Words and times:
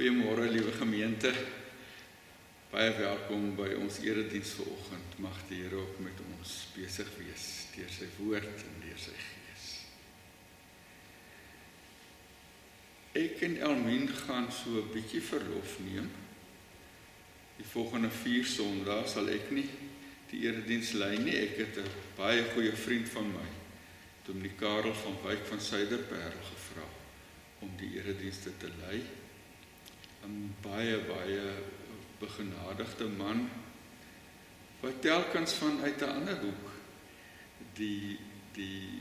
Goeiemôre 0.00 0.48
liewe 0.48 0.72
gemeente. 0.72 1.28
Baie 2.72 2.92
welkom 2.96 3.50
by 3.52 3.66
ons 3.76 3.98
erediens 4.00 4.54
vanoggend. 4.56 5.18
Mag 5.20 5.36
die 5.50 5.58
Here 5.60 5.76
ook 5.76 5.98
met 6.00 6.22
ons 6.24 6.54
besig 6.72 7.10
wees 7.18 7.44
deur 7.74 7.92
sy 7.92 8.08
woord 8.14 8.64
en 8.64 8.78
deur 8.80 8.96
sy 8.96 9.12
gees. 9.12 9.66
Ek 13.26 13.44
en 13.44 13.60
Elmien 13.68 14.08
gaan 14.22 14.48
so 14.48 14.80
'n 14.80 14.88
bietjie 14.96 15.20
verlof 15.20 15.76
neem. 15.84 16.08
Die 17.60 17.68
volgende 17.76 18.08
4 18.08 18.48
Sondae 18.56 19.04
sal 19.04 19.28
ek 19.28 19.52
nie 19.52 19.68
die 20.32 20.46
erediens 20.48 20.96
lei 20.96 21.18
nie. 21.18 21.36
Ek 21.44 21.56
het 21.60 21.76
'n 21.76 21.96
baie 22.16 22.48
goeie 22.54 22.72
vriend 22.72 23.08
van 23.08 23.28
my, 23.28 23.48
Dominee 24.24 24.56
Karel 24.56 24.94
van 24.94 25.16
Wyk 25.28 25.44
van 25.44 25.60
Suiderberg 25.60 26.40
gevra 26.48 26.88
om 27.60 27.76
die 27.76 27.98
eredienste 28.00 28.56
te 28.56 28.70
lei. 28.80 29.19
'n 30.26 30.54
baie 30.62 30.98
baie 31.08 31.44
begenadigde 32.20 33.08
man 33.08 33.48
wat 34.80 35.02
telkens 35.02 35.54
vanuit 35.62 36.02
'n 36.02 36.16
ander 36.16 36.38
hoek 36.44 36.66
die 37.74 38.18
die 38.52 39.00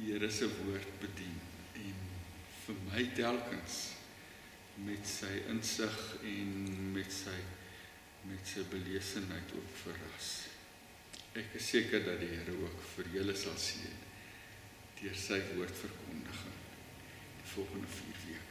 Here 0.00 0.30
se 0.30 0.46
woord 0.48 0.90
bedien 1.00 1.40
en 1.74 1.96
vir 2.64 2.76
my 2.86 3.02
telkens 3.14 3.78
met 4.86 5.06
sy 5.06 5.32
insig 5.52 5.96
en 6.24 6.52
met 6.94 7.12
sy 7.12 7.36
met 8.30 8.46
sy 8.46 8.62
belesenheid 8.70 9.52
ook 9.56 9.72
verras. 9.82 10.30
Ek 11.40 11.56
is 11.58 11.68
seker 11.72 12.04
dat 12.04 12.20
die 12.20 12.30
Here 12.32 12.54
ook 12.64 12.84
vir 12.94 13.10
julle 13.16 13.36
sal 13.36 13.58
seën 13.58 13.98
deur 15.00 15.16
sy 15.16 15.40
woord 15.54 15.76
verkondiging 15.82 16.56
die 17.40 17.50
volgende 17.54 17.88
4 17.98 18.24
weke. 18.28 18.49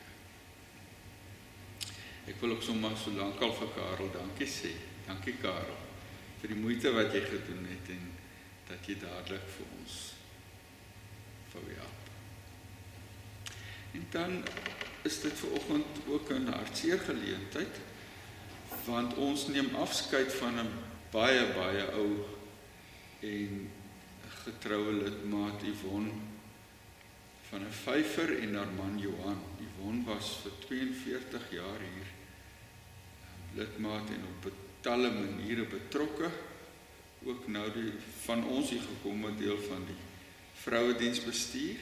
Ek 2.30 2.38
wil 2.42 2.52
ook 2.56 2.64
sommer 2.64 2.94
so 2.98 3.12
lank 3.18 3.42
al 3.42 3.54
vir 3.58 3.72
Karel 3.74 4.12
dankie 4.14 4.48
sê. 4.48 4.72
Dankie 5.08 5.34
Karel 5.42 5.78
vir 6.40 6.54
die 6.54 6.60
moeite 6.60 6.92
wat 6.96 7.14
jy 7.16 7.24
gedoen 7.26 7.66
het 7.68 7.90
en 7.96 8.04
dat 8.70 8.86
jy 8.88 8.96
dadelik 9.02 9.48
vir 9.56 9.72
ons 9.80 9.96
vir 11.50 11.72
help. 11.80 12.12
En 13.98 14.06
dan 14.14 14.36
is 15.10 15.18
dit 15.24 15.34
ver 15.42 15.56
oggend 15.58 16.04
ook 16.08 16.30
'n 16.32 16.54
hartseer 16.54 17.00
geleentheid 17.00 17.82
want 18.86 19.18
ons 19.18 19.48
neem 19.48 19.76
afskeid 19.76 20.34
van 20.34 20.60
'n 20.60 20.72
baie 21.12 21.46
baie 21.54 21.86
ou 21.98 22.26
en 23.22 23.72
getroue 24.44 24.94
lidmaat 24.94 25.64
Yvonne 25.64 26.14
van 27.50 27.66
'n 27.66 27.72
vyfer 27.72 28.40
en 28.40 28.56
haar 28.56 28.72
man 28.78 29.00
Johan. 29.00 29.42
Yvonne 29.60 30.06
was 30.06 30.40
vir 30.44 30.52
42 30.68 31.52
jaar 31.52 31.80
hier 31.80 32.19
lidmaat 33.56 34.10
en 34.10 34.26
op 34.30 34.52
talle 34.82 35.12
maniere 35.12 35.66
betrokke 35.66 36.30
ook 37.24 37.48
nou 37.48 37.66
die 37.76 37.92
van 38.24 38.46
ons 38.48 38.70
hier 38.70 38.82
gekomme 38.82 39.36
deel 39.36 39.58
van 39.68 39.84
die 39.88 39.98
vrouediensbestuur 40.64 41.82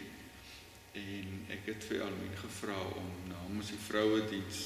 en 0.98 1.46
ek 1.54 1.70
het 1.70 1.86
vir 1.90 2.02
Almien 2.08 2.34
gevra 2.40 2.78
om 2.98 3.12
namens 3.30 3.72
die 3.74 3.82
vrouediens 3.88 4.64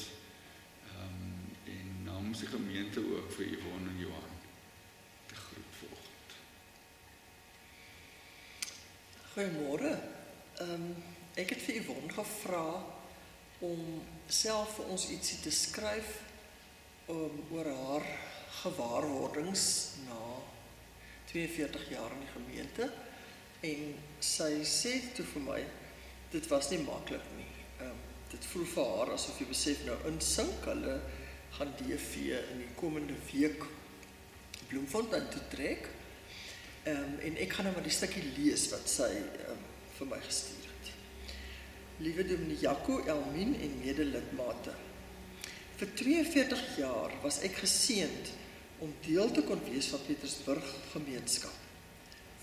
ehm 0.88 1.04
um, 1.04 1.28
en 1.74 1.90
namens 2.06 2.40
die 2.44 2.48
gemeente 2.48 3.04
ook 3.04 3.32
vir 3.36 3.52
Yvonne 3.58 3.92
en 3.92 4.00
Johan 4.00 4.34
te 5.28 5.34
groet 5.34 5.76
vanoggend. 5.80 6.34
Goeiemôre. 9.34 9.92
Ehm 10.64 10.74
um, 10.74 10.88
ek 11.34 11.54
het 11.54 11.62
vir 11.66 11.80
Yvonne 11.82 12.12
gevra 12.12 12.66
om 13.64 13.80
self 14.28 14.76
vir 14.78 14.92
ons 14.96 15.08
ietsie 15.12 15.40
te 15.44 15.52
skryf 15.52 16.20
um, 17.08 17.42
oor 17.50 17.66
haar 17.66 18.06
gewaarwordings 18.62 19.64
na 20.06 20.18
42 21.32 21.88
jaar 21.90 22.12
in 22.14 22.22
die 22.22 22.32
gemeente 22.34 22.88
en 23.66 23.94
sy 24.22 24.60
sê 24.68 24.98
toe 25.16 25.26
vir 25.34 25.44
my 25.46 25.60
dit 26.32 26.46
was 26.50 26.70
nie 26.72 26.80
maklik 26.84 27.24
nie. 27.36 27.50
Ehm 27.80 27.90
um, 27.90 28.00
dit 28.32 28.46
voel 28.48 28.64
vir 28.64 28.86
haar 28.96 29.10
asof 29.12 29.40
jy 29.40 29.46
besef 29.50 29.82
nou 29.84 29.96
insink 30.08 30.64
hulle 30.64 30.94
gaan 31.52 31.74
DV 31.76 32.30
in 32.38 32.62
die 32.62 32.70
komende 32.80 33.16
week 33.28 33.66
Bloemfontein 34.70 35.26
toe 35.32 35.42
trek. 35.52 35.90
Ehm 36.84 37.02
um, 37.02 37.18
en 37.28 37.36
ek 37.44 37.56
gaan 37.56 37.68
nou 37.68 37.74
maar 37.76 37.88
die 37.88 37.98
stukkie 37.98 38.24
lees 38.38 38.68
wat 38.72 38.88
sy 38.88 39.10
ehm 39.16 39.52
um, 39.56 39.66
vir 39.98 40.08
my 40.14 40.22
gestuur 40.24 40.70
het. 40.70 40.94
Liewe 42.02 42.24
Dominee 42.26 42.62
Jaco 42.62 43.02
Elmin 43.04 43.52
en 43.60 43.78
medelidmate 43.82 44.72
Vir 45.80 45.88
42 45.94 46.62
jaar 46.76 47.14
was 47.22 47.40
ek 47.46 47.56
geseënd 47.62 48.32
om 48.84 48.92
deel 49.06 49.30
te 49.32 49.44
kon 49.46 49.60
wees 49.68 49.88
van 49.92 50.02
Pietersburg 50.06 50.66
gemeenskap. 50.92 51.54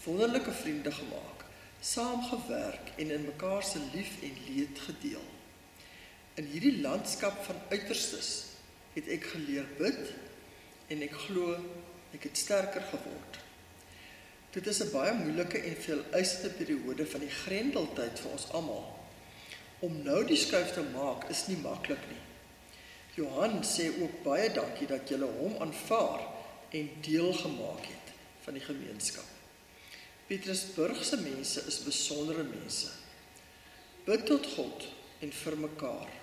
Wonderlike 0.03 0.51
vriende 0.61 0.91
gemaak, 0.91 1.43
saamgewerk 1.81 2.93
en 2.97 3.11
in 3.11 3.27
mekaar 3.27 3.63
se 3.63 3.81
lief 3.93 4.15
en 4.25 4.39
leed 4.47 4.79
gedeel. 4.87 5.25
In 6.39 6.47
hierdie 6.49 6.79
landskap 6.81 7.43
van 7.45 7.59
uiterstes 7.69 8.31
het 8.95 9.11
ek 9.11 9.27
geleer 9.33 9.67
bid 9.77 10.13
en 10.89 11.03
ek 11.05 11.17
glo 11.27 11.57
ek 12.15 12.25
het 12.25 12.39
sterker 12.41 12.87
geword. 12.89 13.39
Dit 14.51 14.67
is 14.67 14.81
'n 14.81 14.91
baie 14.91 15.13
moeilike 15.13 15.59
en 15.61 15.75
veeleisende 15.75 16.49
periode 16.49 17.05
van 17.05 17.19
die 17.19 17.35
grendeltyd 17.43 18.19
vir 18.19 18.31
ons 18.31 18.49
almal. 18.51 18.87
Om 19.79 20.01
nou 20.03 20.25
die 20.25 20.37
skuif 20.37 20.73
te 20.73 20.83
maak 20.93 21.29
is 21.29 21.47
nie 21.47 21.57
maklik 21.57 22.01
nie. 22.09 22.28
Johan 23.19 23.59
sê 23.67 23.89
ook 23.99 24.21
baie 24.23 24.47
dankie 24.55 24.87
dat 24.87 25.09
julle 25.11 25.27
hom 25.39 25.57
aanvaar 25.59 26.21
en 26.71 26.89
deel 27.03 27.33
gemaak 27.35 27.83
het 27.83 28.13
van 28.45 28.55
die 28.55 28.63
gemeenskap. 28.63 29.27
Petrusburg 30.29 31.01
se 31.03 31.17
mense 31.19 31.63
is 31.67 31.81
besondere 31.83 32.45
mense. 32.47 32.93
Bid 34.05 34.23
tot 34.29 34.45
God 34.53 34.85
en 35.25 35.33
vir 35.35 35.57
mekaar. 35.59 36.13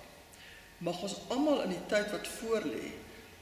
Mag 0.81 1.03
ons 1.05 1.17
almal 1.33 1.65
in 1.67 1.75
die 1.75 1.83
tyd 1.91 2.09
wat 2.15 2.31
voorlê 2.39 2.93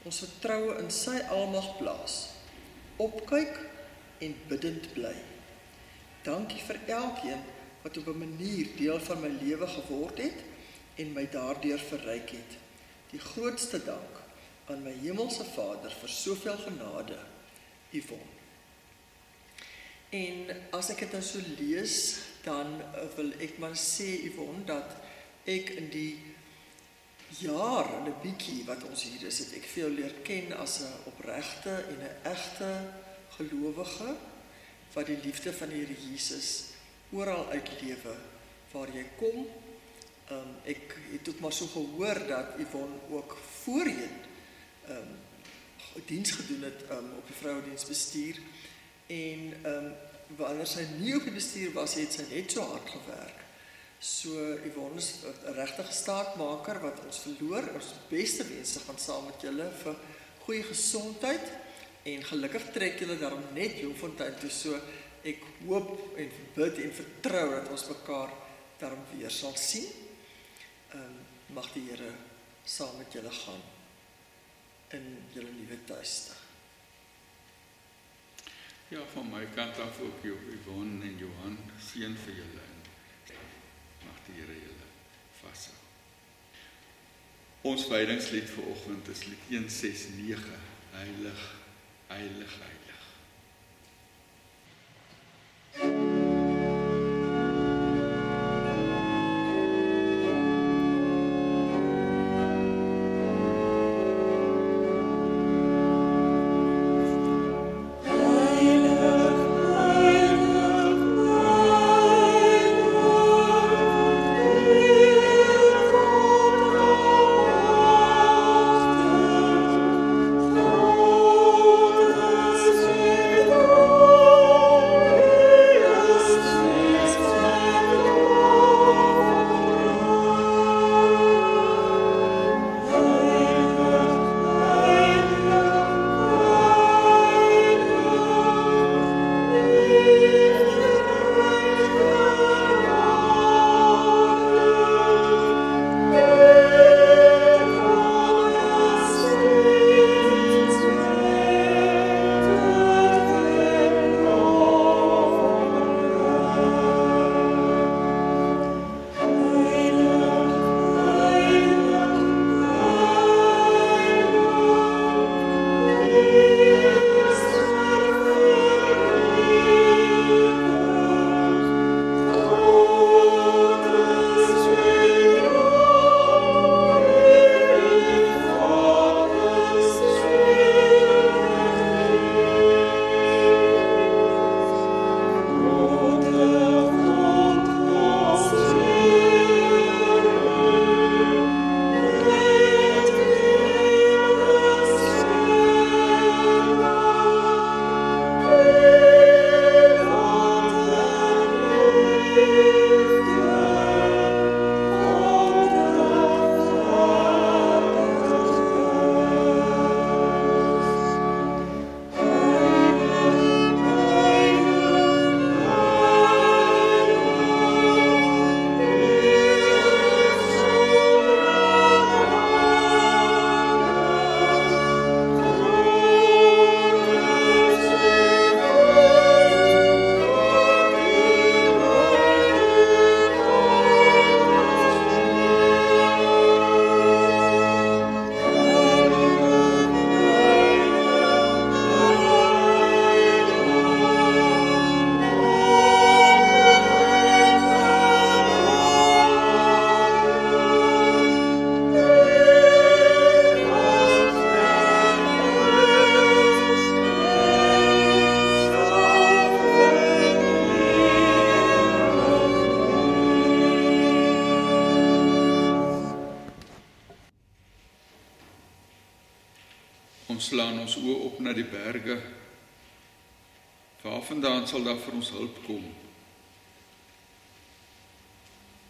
ons 0.06 0.20
vertroue 0.24 0.76
in 0.82 0.92
sy 0.92 1.16
almag 1.32 1.70
plaas. 1.78 2.18
Opkyk 3.02 3.56
en 4.24 4.36
bidtend 4.50 4.90
bly. 4.98 5.14
Dankie 6.28 6.60
vir 6.68 6.82
elkeen 6.98 7.42
wat 7.82 7.96
op 7.96 8.12
'n 8.12 8.18
manier 8.26 8.68
deel 8.76 9.00
van 9.08 9.20
my 9.20 9.32
lewe 9.40 9.66
geword 9.66 10.18
het 10.18 10.38
en 10.96 11.12
my 11.12 11.28
daardeur 11.30 11.78
verryk 11.78 12.30
het 12.30 12.65
die 13.10 13.22
grootste 13.22 13.80
dank 13.84 14.22
aan 14.66 14.82
my 14.82 14.94
hemelse 15.02 15.44
Vader 15.54 15.92
vir 16.00 16.10
soveel 16.10 16.58
genade, 16.58 17.18
Yvonne. 17.94 18.34
En 20.14 20.50
as 20.74 20.90
ek 20.94 21.04
dit 21.04 21.12
nou 21.16 21.22
so 21.24 21.42
lees, 21.58 21.96
dan 22.46 22.78
eh, 22.80 23.06
wil 23.16 23.32
ek 23.42 23.58
maar 23.62 23.76
sê 23.78 24.08
Yvonne 24.26 24.64
dat 24.68 24.96
ek 25.46 25.74
in 25.80 25.90
die 25.90 26.14
jaar 27.42 27.90
en 27.98 28.06
'n 28.06 28.20
bietjie 28.22 28.64
wat 28.66 28.84
ons 28.86 29.02
hier 29.02 29.26
is, 29.26 29.38
het 29.38 29.52
ek 29.58 29.66
vir 29.66 29.82
jou 29.82 29.92
leer 29.94 30.14
ken 30.22 30.52
as 30.52 30.80
'n 30.80 31.10
opregte 31.10 31.74
en 31.90 31.98
'n 32.02 32.16
egte 32.22 32.70
gelowige 33.36 34.16
wat 34.94 35.06
die 35.06 35.18
liefde 35.22 35.52
van 35.52 35.68
die 35.68 35.84
Here 35.84 35.96
Jesus 36.10 36.72
oral 37.12 37.46
uitlewe 37.52 38.16
waar 38.72 38.88
jy 38.88 39.04
kom 39.18 39.46
Ehm 40.26 40.38
um, 40.38 40.54
ek 40.66 40.96
het 41.12 41.28
ook 41.28 41.38
maar 41.40 41.52
so 41.52 41.66
gehoor 41.70 42.18
dat 42.26 42.58
Yvonne 42.58 42.98
ook 43.10 43.36
voorheen 43.62 44.16
ehm 44.86 44.96
um, 44.96 46.02
diens 46.06 46.30
gedoen 46.30 46.62
het 46.62 46.80
um, 46.90 47.12
op 47.18 47.26
die 47.26 47.36
vrouediensbestuur 47.40 48.40
en 49.06 49.52
ehm 49.62 49.84
um, 49.84 49.92
wanneer 50.36 50.66
sy 50.66 50.82
nie 50.98 51.12
op 51.14 51.22
die 51.22 51.34
bestuur 51.36 51.70
was 51.72 51.94
het 51.94 52.12
sy 52.12 52.24
net 52.30 52.50
so 52.50 52.64
hard 52.66 52.88
gewerk. 52.90 53.44
So 53.98 54.56
Yvonne 54.66 54.98
is 54.98 55.12
'n 55.22 55.54
regte 55.54 55.84
staatmaker 55.90 56.80
wat 56.80 57.04
ons 57.04 57.18
verloor. 57.18 57.68
Ons 57.74 57.94
beste 58.08 58.46
wense 58.48 58.80
gaan 58.80 58.98
saam 58.98 59.24
met 59.24 59.40
julle 59.40 59.70
vir 59.82 59.96
goeie 60.38 60.62
gesondheid 60.62 61.52
en 62.02 62.24
gelukkig 62.24 62.72
trek 62.72 62.98
julle 62.98 63.18
daarom 63.18 63.46
net 63.54 63.78
Bloemfontein 63.78 64.34
toe 64.40 64.50
so 64.50 64.80
ek 65.22 65.38
hoop 65.66 66.18
en 66.18 66.30
bid 66.54 66.78
en 66.78 66.92
vertrou 66.92 67.46
dat 67.50 67.70
ons 67.70 67.88
mekaar 67.88 68.34
daarom 68.78 69.06
weer 69.14 69.30
sal 69.30 69.56
sien 69.56 70.05
um, 70.96 71.20
mag 71.54 71.68
die 71.74 71.84
Here 71.90 72.10
saam 72.66 72.96
met 72.98 73.12
julle 73.12 73.30
gaan 73.30 73.62
in 74.96 75.06
julle 75.34 75.52
nuwe 75.54 75.78
tuiste. 75.84 76.34
Ja, 78.88 79.02
van 79.14 79.30
my 79.30 79.46
kant 79.54 79.78
af 79.82 80.00
ook 80.00 80.22
jou 80.22 80.36
Yvonne 80.54 81.04
en 81.04 81.18
Johan 81.18 81.58
seën 81.82 82.14
vir 82.24 82.38
julle. 82.42 82.66
Mag 84.06 84.20
die 84.28 84.38
Here 84.38 84.54
julle 84.54 84.90
vashou. 85.40 85.74
Ons 87.66 87.88
wydingslied 87.90 88.46
vir 88.52 88.68
oggend 88.70 89.08
is 89.10 89.24
lied 89.26 89.46
169, 89.48 90.52
heilig, 90.94 91.46
heilig, 92.12 92.58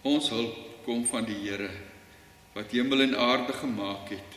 Ons 0.07 0.31
hulp 0.31 0.83
kom 0.87 1.03
van 1.09 1.27
die 1.27 1.39
Here 1.43 1.71
wat 2.57 2.73
hemel 2.73 3.03
en 3.05 3.19
aarde 3.21 3.53
gemaak 3.53 4.15
het. 4.15 4.37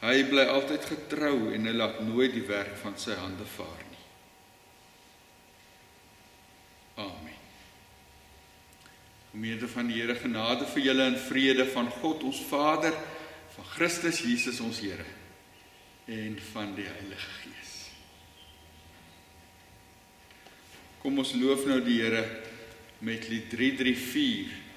Hy 0.00 0.20
bly 0.30 0.44
altyd 0.52 0.84
getrou 0.86 1.50
en 1.54 1.66
hy 1.66 1.72
laat 1.74 1.98
nooit 2.06 2.30
die 2.32 2.44
werk 2.46 2.76
van 2.78 2.94
sy 3.00 3.16
hande 3.18 3.46
vaar 3.56 3.80
nie. 3.88 4.04
Amen. 7.02 7.40
Gemeente 9.32 9.68
van 9.72 9.90
die 9.90 9.98
Here, 9.98 10.14
genade 10.14 10.68
vir 10.70 10.86
julle 10.86 11.08
en 11.10 11.18
vrede 11.26 11.66
van 11.74 11.90
God 11.98 12.22
ons 12.30 12.40
Vader, 12.46 12.94
van 13.56 13.68
Christus 13.74 14.22
Jesus 14.22 14.62
ons 14.62 14.78
Here 14.84 15.08
en 16.10 16.38
van 16.52 16.72
die 16.78 16.86
Heilige 16.86 17.34
Gees. 17.42 17.76
Kom 21.02 21.18
ons 21.18 21.34
loof 21.34 21.66
nou 21.66 21.82
die 21.82 22.00
Here 22.00 22.24
met 23.02 23.26
lied 23.30 23.50
334. 23.50 24.69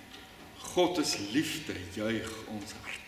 God 0.74 0.98
is 0.98 1.18
liefde, 1.32 1.76
juig 1.94 2.30
ons 2.50 2.72
harte. 2.82 3.03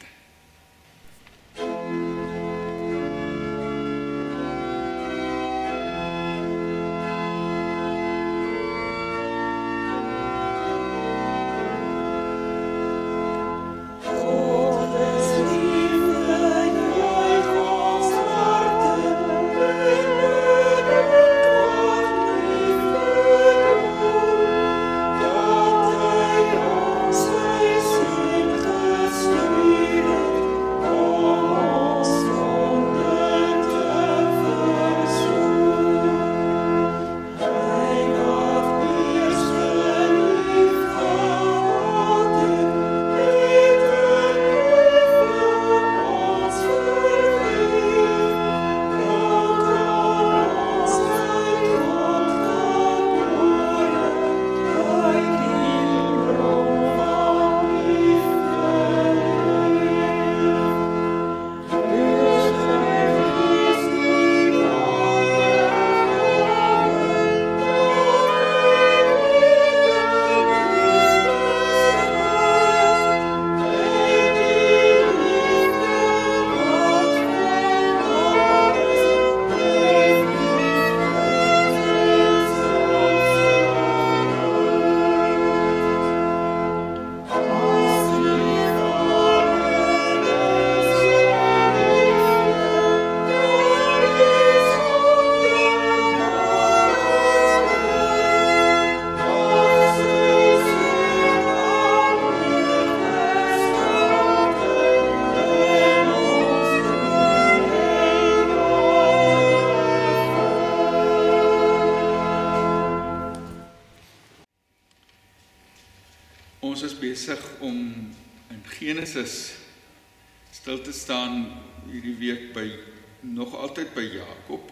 Jakob. 124.16 124.72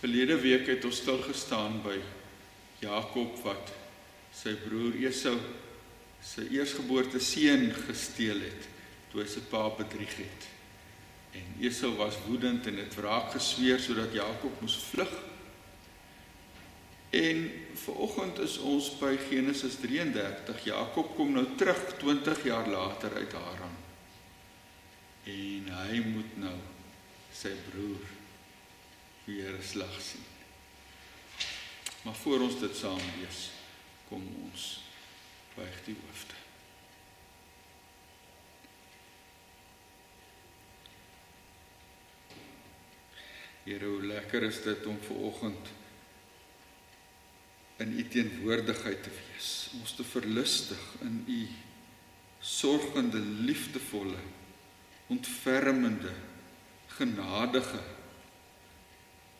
Verlede 0.00 0.38
week 0.40 0.68
het 0.70 0.84
ons 0.88 1.00
stil 1.02 1.20
gestaan 1.26 1.80
by 1.84 1.96
Jakob 2.80 3.36
wat 3.44 3.72
sy 4.32 4.54
broer 4.62 4.96
Esau 5.04 5.36
sy 6.24 6.46
eersgeboorte 6.52 7.20
seun 7.24 7.70
gesteel 7.88 8.42
het 8.44 8.68
toe 9.10 9.22
hy 9.22 9.28
sy 9.28 9.42
pa 9.50 9.64
bedrieg 9.74 10.12
het. 10.20 10.46
En 11.36 11.52
Esau 11.64 11.92
was 11.98 12.18
woedend 12.26 12.66
en 12.70 12.78
het 12.82 12.96
wraak 12.98 13.32
gesweer 13.34 13.80
sodat 13.82 14.14
Jakob 14.14 14.60
moes 14.62 14.76
vlug. 14.90 15.12
En 17.10 17.44
vanoggend 17.84 18.38
is 18.46 18.56
ons 18.62 18.90
by 19.00 19.16
Genesis 19.28 19.76
33. 19.82 20.64
Jakob 20.70 21.14
kom 21.16 21.32
nou 21.34 21.46
terug 21.58 21.80
20 21.98 22.44
jaar 22.46 22.68
later 22.70 23.16
uit 23.18 23.32
Haran. 23.34 23.78
En 25.30 25.72
hy 25.80 26.02
moet 26.06 26.36
nou 26.38 26.58
sy 27.40 27.52
broer 27.70 28.04
weer 29.24 29.56
slag 29.64 29.96
sien. 30.02 30.26
Maar 32.04 32.14
voor 32.14 32.40
ons 32.40 32.58
dit 32.60 32.76
saam 32.76 33.00
lees, 33.16 33.40
kom 34.08 34.24
ons 34.44 34.66
buig 35.54 35.80
die 35.86 35.96
hoofde. 35.96 36.36
Here, 43.64 43.86
hoe 43.86 44.06
lekker 44.08 44.48
is 44.48 44.62
dit 44.64 44.86
om 44.88 44.96
ver 45.04 45.26
oggend 45.30 45.68
in 47.80 47.92
u 47.96 48.04
teenwoordigheid 48.08 49.02
te 49.04 49.12
wees. 49.14 49.50
Ons 49.80 49.94
te 49.96 50.04
verlustig 50.04 50.80
in 51.06 51.22
u 51.28 51.40
sorgende, 52.40 53.20
liefdevolle, 53.20 54.18
ontfermende, 55.12 56.12
genadige 57.00 57.80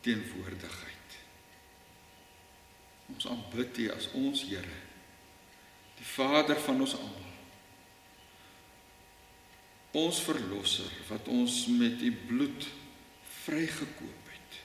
teenwoordigheid. 0.00 1.16
Ons 3.12 3.26
aanbid 3.28 3.82
u 3.84 3.88
as 3.92 4.08
ons 4.16 4.44
Here, 4.48 4.78
die 5.98 6.08
Vader 6.08 6.56
van 6.64 6.80
ons 6.80 6.96
almal. 6.96 7.28
Ons 10.00 10.20
verlosser 10.22 10.90
wat 11.10 11.28
ons 11.28 11.64
met 11.74 12.00
u 12.00 12.10
bloed 12.30 12.68
vrygekoop 13.44 14.28
het. 14.30 14.60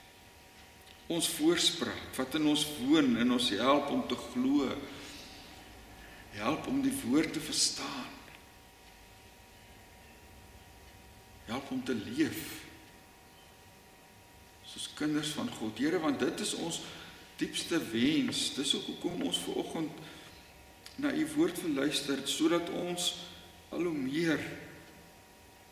Ons 1.11 1.29
voorspraak 1.35 2.13
wat 2.15 2.37
in 2.39 2.45
ons 2.51 2.67
woon 2.83 3.15
en 3.19 3.33
ons 3.35 3.49
help 3.57 3.89
om 3.91 4.03
te 4.07 4.19
glo. 4.29 4.69
Help 6.35 6.69
om 6.69 6.83
die 6.85 6.93
woord 7.01 7.33
te 7.33 7.41
verstaan. 7.41 8.13
Help 11.49 11.73
om 11.73 11.83
te 11.83 11.97
leef 11.97 12.64
soos 14.75 14.89
kinders 14.93 15.31
van 15.37 15.49
God. 15.55 15.77
Here, 15.79 15.99
want 16.03 16.19
dit 16.19 16.43
is 16.43 16.53
ons 16.59 16.81
diepste 17.39 17.79
wens. 17.93 18.49
Dis 18.57 18.75
ook 18.75 18.91
hoekom 18.91 19.23
ons 19.29 19.39
ver 19.45 19.61
oggend 19.63 20.03
na 20.99 21.13
u 21.15 21.23
woord 21.35 21.59
verluister 21.59 22.21
sodat 22.27 22.69
ons 22.75 23.09
al 23.75 23.87
hoe 23.87 23.95
meer 23.95 24.39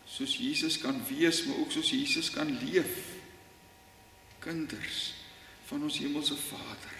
soos 0.07 0.35
Jesus 0.39 0.77
kan 0.79 0.97
wees, 1.07 1.43
maar 1.47 1.59
ook 1.63 1.71
soos 1.71 1.91
Jesus 1.91 2.31
kan 2.31 2.49
leef. 2.63 2.97
Kinders 4.43 5.13
van 5.67 5.83
ons 5.83 5.99
hemelse 5.99 6.35
Vader. 6.35 6.97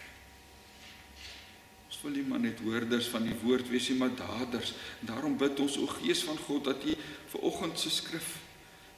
Ons 1.88 2.00
wil 2.03 2.15
nie 2.17 2.27
maar 2.27 2.43
net 2.43 2.63
hoorders 2.63 3.12
van 3.12 3.27
die 3.27 3.36
woord 3.43 3.67
wees 3.72 3.91
nie, 3.91 4.00
maar 4.00 4.15
daders. 4.15 4.75
Daarom 5.03 5.36
bid 5.39 5.60
ons 5.63 5.79
o 5.79 5.88
Gees 6.00 6.24
van 6.27 6.39
God 6.48 6.72
dat 6.72 6.83
U 6.83 6.95
ver 7.31 7.48
oggend 7.51 7.79
se 7.79 7.91
skrif 7.91 8.43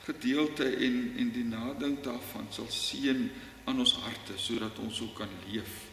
gedeelte 0.05 0.65
en 0.75 0.97
en 1.17 1.31
die 1.33 1.45
nadink 1.49 2.03
daarvan 2.05 2.47
sal 2.53 2.69
seën 2.69 3.27
aan 3.65 3.79
ons 3.81 3.95
harte 4.05 4.37
sodat 4.37 4.79
ons 4.79 5.01
ook 5.01 5.15
kan 5.21 5.31
leef 5.47 5.85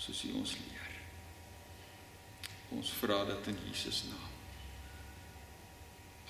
soos 0.00 0.24
U 0.24 0.32
ons 0.40 0.52
leer. 0.56 0.90
Ons 2.76 2.92
vra 3.00 3.22
dit 3.28 3.48
in 3.52 3.58
Jesus 3.66 4.04
naam. 4.08 4.28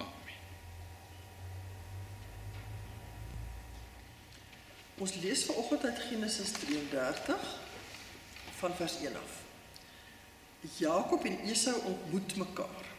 Amen. 0.07 0.39
Ons 4.99 5.15
lees 5.23 5.45
vanoggend 5.51 5.85
uit 5.91 6.03
Genesis 6.09 6.55
33 6.63 7.51
van 8.61 8.75
vers 8.81 8.99
1 9.03 9.17
af. 9.17 9.37
Jakob 10.79 11.25
en 11.25 11.39
Esau 11.49 11.77
ontmoet 11.93 12.37
mekaar. 12.37 12.90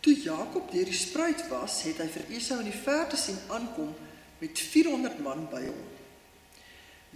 Toe 0.00 0.14
Jakob 0.16 0.70
deur 0.72 0.88
die 0.88 0.96
spruit 0.96 1.42
was, 1.50 1.82
het 1.84 1.98
hy 2.00 2.06
vir 2.08 2.30
Esau 2.32 2.60
in 2.62 2.70
die 2.70 2.76
verte 2.84 3.18
sien 3.20 3.36
aankom 3.52 3.90
met 4.40 4.62
400 4.72 5.18
man 5.20 5.44
by 5.52 5.60
hom. 5.66 5.80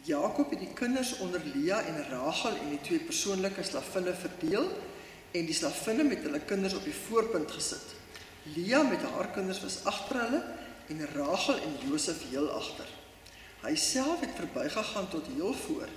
Jakob 0.05 0.51
het 0.53 0.61
die 0.61 0.75
kinders 0.77 1.15
onder 1.25 1.41
Lea 1.55 1.79
en 1.89 2.03
Rachel 2.11 2.59
en 2.61 2.75
die 2.75 2.83
twee 2.85 3.01
persoonlike 3.01 3.65
slavinne 3.65 4.13
verdeel 4.21 4.69
en 5.33 5.49
die 5.49 5.57
slavinne 5.57 6.05
met 6.05 6.27
hulle 6.27 6.43
kinders 6.45 6.77
op 6.77 6.85
die 6.85 6.97
voorpunt 7.07 7.57
gesit. 7.57 7.95
Lea 8.53 8.83
met 8.85 9.01
haar 9.15 9.33
kinders 9.33 9.63
was 9.65 9.81
agter 9.89 10.21
hulle 10.27 10.43
en 10.93 11.05
Rachel 11.15 11.63
en 11.65 11.79
Josef 11.89 12.21
heel 12.29 12.51
agter. 12.53 12.91
Hy 13.65 13.73
self 13.81 14.21
het 14.21 14.37
verbygegaan 14.37 15.09
tot 15.09 15.31
heel 15.33 15.57
voor 15.65 15.89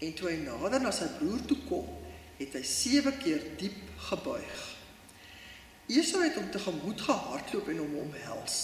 en 0.00 0.12
toe 0.14 0.30
hy 0.30 0.36
nader 0.44 0.78
na 0.80 0.94
sy 0.94 1.10
broer 1.18 1.42
toe 1.50 1.58
kom, 1.66 1.88
het 2.38 2.54
hy 2.54 2.62
7 2.64 3.18
keer 3.18 3.42
diep 3.58 3.82
gebuig. 4.06 4.60
Esau 5.90 6.22
het 6.22 6.36
hom 6.38 6.50
tegemoet 6.54 7.00
gehardloop 7.02 7.68
en 7.72 7.80
hom 7.82 7.96
omhels. 8.04 8.58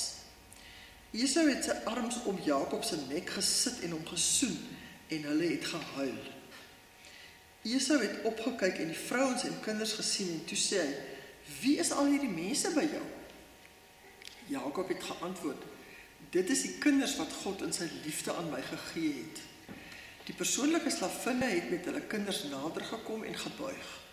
Esau 1.17 1.47
het 1.49 1.67
sy 1.67 1.75
arms 1.91 2.21
om 2.31 2.39
Jakob 2.45 2.85
se 2.87 2.99
nek 3.09 3.33
gesit 3.35 3.81
en 3.87 3.97
hom 3.97 4.05
gesoen 4.07 4.55
en 5.11 5.27
hulle 5.31 5.49
het 5.57 5.67
gehuil. 5.73 6.21
Esau 7.67 7.99
het 8.03 8.23
opgekyk 8.31 8.79
en 8.85 8.93
die 8.93 9.01
vrouens 9.09 9.43
en 9.49 9.59
kinders 9.65 9.97
gesien 9.99 10.31
en 10.37 10.45
toe 10.47 10.59
sê 10.61 10.85
hy: 10.85 10.93
"Wie 11.63 11.77
is 11.83 11.91
al 11.91 12.13
hierdie 12.13 12.31
mense 12.31 12.71
by 12.75 12.87
jou?" 12.93 13.07
Jakob 14.47 14.89
het 14.89 15.03
geantwoord: 15.03 15.63
Dit 16.31 16.51
is 16.51 16.63
die 16.63 16.79
kinders 16.79 17.17
wat 17.17 17.33
God 17.43 17.63
in 17.63 17.73
sy 17.73 17.89
liefde 18.05 18.35
aan 18.35 18.51
my 18.51 18.63
gegee 18.63 19.15
het. 19.23 19.43
Die 20.27 20.35
persoonlike 20.35 20.91
slavinne 20.91 21.47
het 21.47 21.71
met 21.71 21.85
hulle 21.87 22.03
kinders 22.07 22.45
nader 22.51 22.85
gekom 22.85 23.25
en 23.25 23.39
gebuig. 23.39 24.06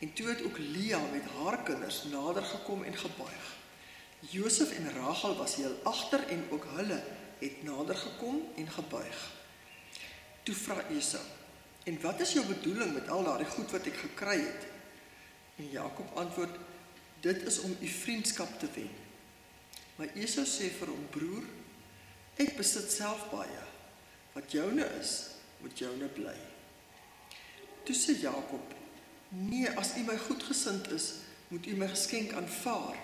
En 0.00 0.12
toe 0.12 0.28
het 0.28 0.42
ook 0.42 0.58
Lea 0.58 1.00
met 1.12 1.22
haar 1.36 1.62
kinders 1.62 2.04
nader 2.04 2.42
gekom 2.42 2.82
en 2.82 2.96
gebuig. 2.96 3.56
Josef 4.20 4.72
en 4.72 4.92
Rachel 4.92 5.36
was 5.36 5.54
heel 5.54 5.80
agter 5.82 6.28
en 6.28 6.46
ook 6.50 6.66
hulle 6.74 7.02
het 7.38 7.62
nader 7.62 7.96
gekom 7.96 8.48
en 8.56 8.68
gebuig. 8.68 9.30
Toe 10.42 10.54
vra 10.54 10.84
Esau: 10.88 11.24
"En 11.84 12.00
wat 12.00 12.20
is 12.20 12.32
jou 12.32 12.46
bedoeling 12.46 12.92
met 12.92 13.08
al 13.08 13.24
daardie 13.24 13.46
goed 13.46 13.70
wat 13.70 13.86
ek 13.86 13.96
gekry 13.96 14.38
het?" 14.40 14.66
En 15.56 15.70
Jakob 15.70 16.16
antwoord: 16.16 16.56
"Dit 17.20 17.42
is 17.42 17.58
om 17.58 17.76
u 17.80 17.86
vriendskap 17.86 18.58
te 18.58 18.68
wen." 18.74 18.90
Maar 19.96 20.08
Esau 20.14 20.46
sê 20.46 20.70
vir 20.72 20.88
hom 20.88 21.06
broer, 21.10 21.44
ek 22.36 22.56
besit 22.56 22.92
self 22.92 23.26
baie. 23.30 23.64
Wat 24.32 24.52
joune 24.52 24.84
is, 25.00 25.26
moet 25.60 25.78
joune 25.78 26.08
bly. 26.08 26.36
Toe 27.84 27.94
sê 27.94 28.16
Jakob, 28.20 28.79
nee, 29.30 29.70
as 29.78 29.96
u 29.96 30.02
my 30.06 30.16
goedgesind 30.18 30.90
is, 30.90 31.12
moet 31.48 31.66
u 31.66 31.76
my 31.76 31.88
geskenk 31.88 32.32
aanvaar. 32.32 32.98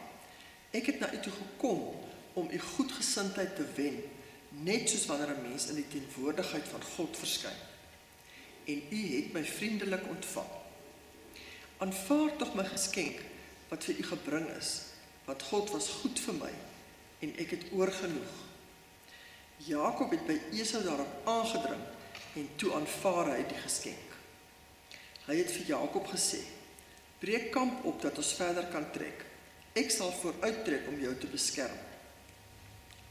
Ek 0.71 0.87
het 0.87 0.99
na 1.01 1.13
u 1.13 1.21
toe 1.23 1.33
gekom 1.33 1.83
om 2.37 2.51
u 2.51 2.59
goedgesindheid 2.59 3.57
te 3.57 3.67
wen, 3.75 4.03
net 4.67 4.91
soos 4.91 5.07
wanneer 5.07 5.35
'n 5.37 5.49
mens 5.49 5.67
in 5.67 5.75
die 5.75 5.89
teenwoordigheid 5.89 6.69
van 6.69 6.83
God 6.83 7.17
verskyn. 7.17 7.59
En 8.65 8.83
u 8.91 9.01
het 9.17 9.33
my 9.33 9.45
vriendelik 9.45 10.09
ontvang. 10.09 10.53
Aanvaar 11.79 12.37
tog 12.37 12.55
my 12.55 12.65
geskenk 12.65 13.21
wat 13.69 13.85
vir 13.85 13.99
u 13.99 14.03
gebring 14.03 14.49
is, 14.49 14.83
want 15.25 15.43
God 15.43 15.71
was 15.71 15.89
goed 15.89 16.19
vir 16.21 16.35
my 16.35 16.53
en 17.19 17.37
ek 17.37 17.51
het 17.51 17.65
oorgenoeg. 17.73 18.33
Jakob 19.57 20.11
het 20.11 20.27
by 20.27 20.41
Esau 20.53 20.83
daarop 20.85 21.21
aangedring 21.25 21.83
en 22.35 22.49
toe 22.57 22.75
aanvaar 22.75 23.31
hy 23.37 23.43
die 23.49 23.63
geskenk. 23.65 24.16
Hy 25.27 25.37
het 25.41 25.51
vir 25.51 25.67
Jakob 25.67 26.07
gesê: 26.07 26.41
"Breek 27.19 27.51
kamp 27.51 27.85
op 27.85 28.03
dat 28.03 28.17
ons 28.17 28.35
verder 28.35 28.67
kan 28.71 28.91
trek. 28.93 29.25
Ek 29.75 29.91
sal 29.91 30.13
vooruittrek 30.13 30.89
om 30.89 31.01
jou 31.01 31.15
te 31.19 31.27
beskerm." 31.27 31.79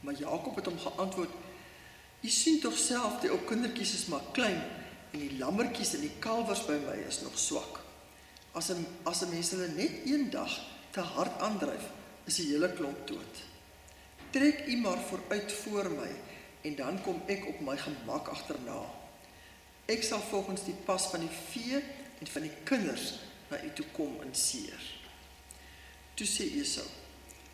Maar 0.00 0.14
Jakob 0.14 0.56
het 0.56 0.66
hom 0.66 0.78
geantwoord: 0.78 1.30
"U 2.22 2.28
sien 2.28 2.60
tog 2.60 2.78
self 2.78 3.20
die 3.20 3.30
ou 3.30 3.38
kindertjies 3.38 3.94
is 3.94 4.06
maar 4.06 4.24
klein 4.32 4.62
en 5.12 5.18
die 5.18 5.38
lammetjies 5.38 5.94
en 5.94 6.00
die 6.00 6.16
kalwers 6.18 6.66
by 6.66 6.78
my 6.86 6.96
is 7.08 7.20
nog 7.20 7.38
swak. 7.38 7.80
As 8.52 8.70
'n 8.70 8.86
as 9.04 9.22
'n 9.22 9.30
mens 9.30 9.50
hulle 9.50 9.68
net 9.68 10.06
een 10.06 10.30
dag 10.30 10.60
te 10.90 11.00
hard 11.00 11.40
aandryf, 11.40 11.84
is 12.24 12.36
die 12.36 12.46
hele 12.52 12.72
klomp 12.72 13.06
dood." 13.06 13.54
trek 14.36 14.66
u 14.66 14.76
maar 14.76 14.98
vooruit 14.98 15.52
voor 15.52 15.90
my 15.90 16.10
en 16.60 16.74
dan 16.76 17.02
kom 17.02 17.22
ek 17.26 17.46
op 17.46 17.60
my 17.60 17.76
gemak 17.78 18.28
agterna. 18.28 18.82
Ek 19.86 20.02
sal 20.02 20.20
volgens 20.20 20.64
die 20.66 20.74
pas 20.84 21.06
van 21.12 21.22
die 21.22 21.36
vee 21.52 21.82
en 22.18 22.26
van 22.26 22.42
die 22.42 22.56
kinders 22.64 23.12
na 23.50 23.62
u 23.62 23.72
toe 23.72 23.86
kom 23.92 24.20
in 24.22 24.34
seer. 24.34 24.82
Toe 26.16 26.26
sê 26.26 26.48
Esau: 26.60 26.86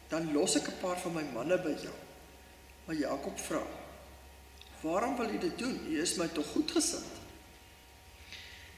Dan 0.09 0.33
los 0.33 0.57
ek 0.57 0.69
'n 0.69 0.81
paar 0.81 0.99
van 1.00 1.14
my 1.14 1.23
manne 1.33 1.59
by 1.59 1.75
jou. 1.83 1.99
Maar 2.85 2.97
Jakob 2.97 3.38
vra: 3.38 3.66
Waarom 4.81 5.16
wil 5.16 5.35
u 5.35 5.38
dit 5.38 5.59
doen? 5.59 5.87
U 5.88 6.00
is 6.00 6.14
my 6.14 6.28
tog 6.28 6.47
goedgesind. 6.47 7.21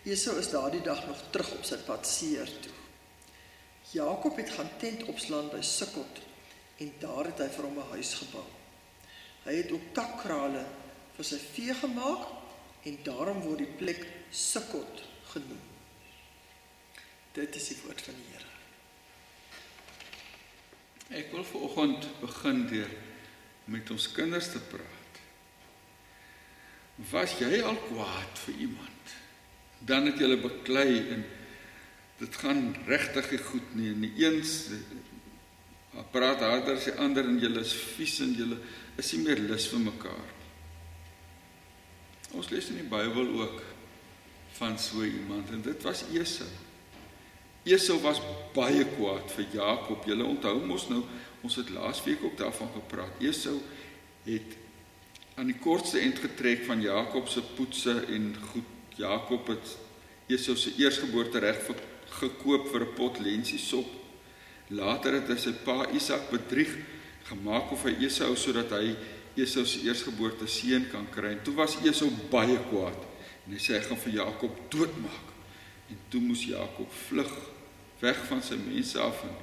Esau 0.05 0.38
is 0.38 0.50
daardie 0.50 0.83
dag 0.83 1.07
nog 1.07 1.21
terug 1.31 1.53
op 1.53 1.64
sy 1.64 1.76
pad 1.76 2.07
seer 2.07 2.50
toe. 2.61 2.73
Jakob 3.91 4.37
het 4.37 4.50
gaan 4.50 4.71
tent 4.78 5.04
opslaan 5.04 5.49
by 5.49 5.61
Sukkot 5.61 6.21
en 6.76 6.93
daar 7.00 7.25
het 7.25 7.39
hy 7.39 7.49
vir 7.49 7.65
hom 7.65 7.78
'n 7.78 7.91
huis 7.91 8.15
gebou. 8.15 8.47
Hy 9.45 9.54
het 9.54 9.73
ook 9.73 9.93
takkrale 9.93 10.65
vir 11.17 11.25
sy 11.25 11.39
vee 11.39 11.75
gemaak 11.75 12.26
en 12.82 12.99
daarom 13.02 13.41
word 13.41 13.58
die 13.58 13.75
plek 13.78 14.06
Sukkot 14.30 15.02
genoem. 15.32 15.74
Dit 17.34 17.56
is 17.58 17.68
die 17.73 17.78
woord 17.82 18.02
van 18.06 18.18
die 18.18 18.30
Here. 18.30 18.50
Ek 21.18 21.32
wil 21.34 21.44
vanoggend 21.47 22.06
begin 22.20 22.66
deur 22.70 22.92
met 23.70 23.90
ons 23.90 24.06
kinders 24.14 24.52
te 24.52 24.60
praat. 24.70 25.20
Was 27.10 27.34
jy 27.40 27.58
al 27.66 27.78
kwaad 27.88 28.38
vir 28.47 28.60
iemand? 28.68 29.14
Dan 29.82 30.06
het 30.08 30.20
jy 30.20 30.28
hulle 30.28 30.42
beklei 30.44 30.90
en 31.16 31.25
dit 32.20 32.38
gaan 32.40 32.68
regtig 32.86 33.32
goed 33.49 33.75
nie. 33.75 33.90
Nie 33.99 34.12
eens 34.23 34.70
praat 36.14 36.42
harder 36.42 36.78
as 36.78 36.86
die 36.88 36.97
ander 37.02 37.26
en 37.26 37.40
julle 37.42 37.62
is 37.62 37.75
vies 37.94 38.20
en 38.23 38.34
julle 38.38 38.58
is 38.99 39.10
nie 39.14 39.25
meer 39.26 39.42
lus 39.42 39.66
vir 39.70 39.82
mekaar. 39.82 40.30
Ons 42.34 42.50
lees 42.50 42.70
in 42.70 42.80
die 42.80 42.90
Bybel 42.90 43.34
ook 43.42 43.58
van 44.58 44.78
so 44.78 45.02
iemand 45.06 45.50
en 45.54 45.62
dit 45.66 45.86
was 45.86 46.06
Esau. 46.14 46.50
Esau 47.65 47.99
was 48.05 48.21
baie 48.55 48.85
kwaad 48.97 49.31
vir 49.33 49.47
Jakob. 49.53 50.05
Julle 50.07 50.27
onthou 50.29 50.59
mos 50.67 50.89
nou, 50.91 51.03
ons 51.45 51.57
het 51.57 51.73
laasweek 51.73 52.23
ook 52.25 52.37
daarvan 52.39 52.71
gepraat. 52.77 53.21
Esau 53.25 53.57
het 54.25 54.57
aan 55.35 55.50
die 55.50 55.59
kortste 55.59 55.99
end 55.99 56.21
getrek 56.23 56.65
van 56.69 56.81
Jakob 56.85 57.29
se 57.29 57.43
poetse 57.57 58.05
en 58.09 58.35
goed. 58.53 58.71
Jakob 58.95 59.49
het 59.50 59.73
Esau 60.31 60.55
se 60.57 60.71
eersgeboorte 60.79 61.41
reg 61.43 61.59
gekoop 62.21 62.69
vir 62.71 62.85
'n 62.85 62.95
pot 62.95 63.19
lensiesop 63.19 63.89
Later 64.73 65.19
het 65.19 65.29
hy 65.29 65.37
sy 65.37 65.53
pa 65.65 65.85
Isak 65.93 66.31
bedrieg 66.33 66.71
gemaak 67.29 67.73
of 67.75 67.83
hy 67.85 67.93
Esau 68.07 68.33
sodat 68.39 68.73
hy 68.73 68.95
Esau 69.37 69.65
se 69.69 69.83
eersgeboorte 69.85 70.47
seun 70.49 70.87
kan 70.93 71.05
kry. 71.13 71.35
En 71.35 71.43
toe 71.45 71.55
was 71.59 71.77
Esau 71.85 72.09
baie 72.33 72.57
kwaad 72.71 73.00
en 73.45 73.53
hy 73.53 73.61
sê 73.61 73.77
hy 73.77 73.83
gaan 73.85 74.00
vir 74.07 74.17
Jakob 74.23 74.61
doodmaak. 74.73 75.33
En 75.93 76.00
toe 76.09 76.23
moes 76.25 76.47
Jakob 76.49 76.89
vlug 77.09 77.33
weg 78.00 78.26
van 78.28 78.43
sy 78.43 78.57
mense 78.57 78.99
af 79.00 79.23
en, 79.23 79.35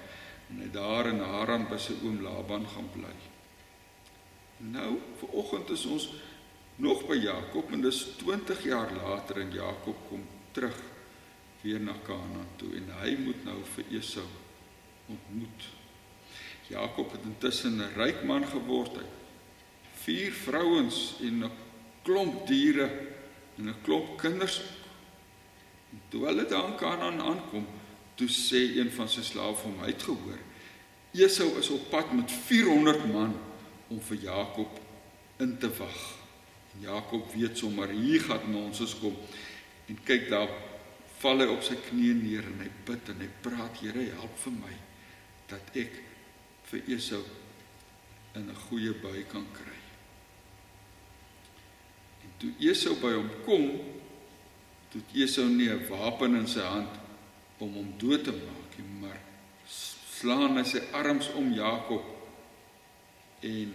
en 0.49 0.63
hy 0.63 0.69
daar 0.73 1.07
in 1.07 1.23
Haran 1.23 1.67
by 1.69 1.77
sy 1.79 1.95
oom 2.03 2.21
Laban 2.21 2.67
gaan 2.67 2.89
bly. 2.93 3.13
Nou, 4.71 4.99
vir 5.19 5.37
oggend 5.41 5.69
is 5.73 5.85
ons 5.85 6.09
nog 6.81 7.05
by 7.07 7.17
Jakob 7.17 7.71
en 7.73 7.81
dis 7.81 8.01
20 8.21 8.63
jaar 8.67 8.91
later 8.93 9.41
en 9.41 9.53
Jakob 9.53 9.97
kom 10.09 10.23
terug 10.51 10.77
weer 11.61 11.79
na 11.79 11.95
Kanaan 12.05 12.49
toe 12.57 12.73
en 12.77 12.89
hy 13.01 13.15
moet 13.21 13.45
nou 13.45 13.59
vir 13.75 13.95
Esau 13.99 14.27
ontmoet. 15.11 15.67
Jakob 16.71 17.11
het 17.11 17.25
intussen 17.27 17.77
'n 17.77 17.93
ryk 17.95 18.23
man 18.23 18.45
geword. 18.47 18.97
Hy 18.97 19.07
vier 20.03 20.31
vrouens 20.31 21.15
en 21.21 21.43
'n 21.43 21.51
klomp 22.03 22.47
diere 22.47 22.87
en 23.57 23.69
'n 23.69 23.81
klomp 23.83 24.17
kinders. 24.17 24.61
En 25.91 26.01
toe 26.09 26.25
hulle 26.25 26.45
daar 26.45 26.63
aan 26.63 26.77
Kanaan 26.77 27.21
aankom, 27.21 27.67
toe 28.15 28.27
sê 28.27 28.77
een 28.77 28.91
van 28.91 29.09
sy 29.09 29.21
slawe 29.21 29.55
hom 29.63 29.79
uitgehoor: 29.81 30.39
"Esau 31.13 31.57
is 31.59 31.69
op 31.69 31.89
pad 31.89 32.13
met 32.13 32.31
400 32.31 33.05
man 33.11 33.35
om 33.87 34.01
vir 34.01 34.17
Jakob 34.17 34.79
in 35.39 35.57
te 35.57 35.69
wag." 35.77 36.17
En 36.73 36.81
Jakob 36.81 37.33
weet 37.33 37.57
sommer 37.57 37.89
hier 37.89 38.21
gaan 38.21 38.55
ons 38.55 38.99
kom. 38.99 39.17
En 39.87 39.97
kyk 40.03 40.29
daar 40.29 40.49
val 41.19 41.39
hy 41.39 41.45
op 41.45 41.63
sy 41.63 41.75
knieë 41.75 42.15
neer 42.23 42.45
en 42.47 42.63
hy 42.63 42.71
bid 42.85 43.09
en 43.09 43.19
hy 43.19 43.29
praat: 43.41 43.77
"Here, 43.79 44.09
help 44.15 44.37
vir 44.37 44.53
my." 44.53 44.77
dat 45.51 45.75
ek 45.75 45.99
vir 46.69 46.87
Esau 46.95 47.23
in 48.35 48.49
'n 48.49 48.61
goeie 48.67 48.93
bui 49.03 49.23
kan 49.23 49.45
kry. 49.53 49.79
toe 52.41 52.51
Esau 52.59 52.95
by 52.95 53.11
hom 53.13 53.29
kom, 53.45 53.65
toe 54.89 55.01
Esau 55.13 55.45
nie 55.45 55.69
'n 55.69 55.87
wapen 55.89 56.35
in 56.35 56.47
sy 56.47 56.61
hand 56.61 56.89
om 57.61 57.73
hom 57.77 57.93
dood 58.01 58.23
te 58.25 58.33
maak 58.33 58.77
nie, 58.79 58.87
maar 59.03 59.19
slaan 59.69 60.57
hy 60.57 60.65
sy 60.65 60.81
arms 60.97 61.29
om 61.37 61.51
Jakob 61.53 62.07
en 63.45 63.73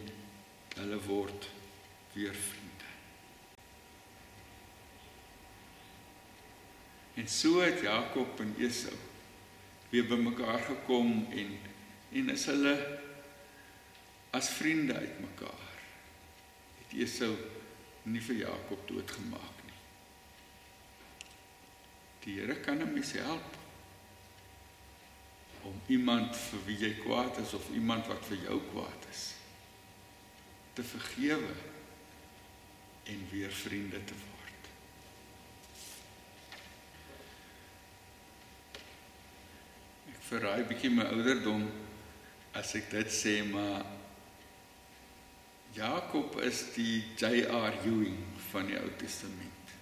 hulle 0.77 0.99
word 1.07 1.49
weer 2.15 2.35
vriende. 2.35 2.91
En 7.17 7.29
so 7.31 7.63
het 7.63 7.81
Jakob 7.87 8.41
en 8.43 8.55
Esau 8.61 8.95
weer 9.93 10.07
bymekaar 10.11 10.67
gekom 10.67 11.23
en 11.33 11.57
en 12.17 12.31
is 12.33 12.45
hulle 12.49 12.75
as 14.37 14.49
vriende 14.57 14.95
uitmekaar. 14.95 15.73
Het 16.81 16.99
Esau 17.07 17.33
nie 18.07 18.23
vir 18.23 18.43
Jakob 18.45 18.83
doodgemaak 18.89 19.63
nie. 19.67 19.81
Die 22.25 22.37
Here 22.39 22.59
kan 22.63 22.81
hom 22.85 22.95
help 22.97 23.56
om 25.67 25.81
iemand 25.93 26.37
vir 26.37 26.63
wie 26.67 26.79
jy 26.85 26.93
kwaad 27.03 27.41
is 27.43 27.55
of 27.59 27.67
iemand 27.75 28.07
wat 28.11 28.23
vir 28.31 28.45
jou 28.47 28.61
kwaad 28.71 29.09
is 29.11 29.25
te 30.77 30.85
vergewe 30.85 31.55
en 33.07 33.21
weer 33.31 33.53
vriende 33.53 34.01
te 34.05 34.17
word. 34.19 34.71
Ek 40.13 40.23
verraai 40.29 40.67
bietjie 40.69 40.93
my 40.93 41.07
ouderdom 41.15 41.65
as 42.57 42.75
ek 42.77 42.91
dit 42.93 43.15
sê 43.15 43.39
maar 43.49 43.87
Jakob 45.77 46.39
is 46.45 46.63
die 46.73 47.03
J.R. 47.21 47.75
Ewing 47.85 48.21
van 48.51 48.69
die 48.69 48.79
Ou 48.81 48.93
Testament. 49.01 49.73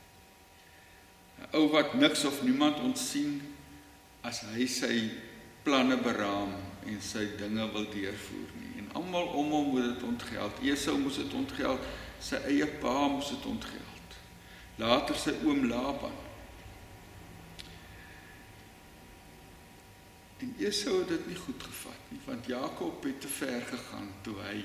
'n 1.39 1.51
Ou 1.59 1.69
wat 1.75 1.95
niks 1.95 2.25
of 2.27 2.43
niemand 2.43 2.81
ontsien 2.83 3.39
as 4.27 4.41
hy 4.55 4.67
sy 4.67 4.97
planne 5.65 5.97
beraam 6.05 6.53
en 6.85 7.01
sy 7.03 7.25
dinge 7.39 7.65
wil 7.73 7.87
deurvoer 7.93 8.53
nie. 8.61 8.73
En 8.83 8.91
almal 9.01 9.33
om 9.41 9.51
hom 9.57 9.71
moet 9.73 9.89
dit 9.95 10.05
ontgeld. 10.07 10.61
Esau 10.63 10.99
moes 11.01 11.17
dit 11.21 11.35
ontgeld, 11.35 11.89
sy 12.21 12.41
eie 12.51 12.69
pa 12.83 12.95
moes 13.09 13.33
dit 13.33 13.49
ontgeld. 13.49 14.19
Later 14.81 15.19
sy 15.19 15.35
oom 15.47 15.65
Laban. 15.71 16.21
En 20.45 20.55
Esau 20.61 20.99
het 21.01 21.13
dit 21.15 21.29
nie 21.31 21.39
goed 21.41 21.63
gevat 21.63 22.11
nie, 22.11 22.21
want 22.27 22.49
Jakob 22.51 23.05
het 23.07 23.21
te 23.23 23.31
ver 23.33 23.63
gegaan 23.71 24.11
toe 24.27 24.37
hy 24.45 24.59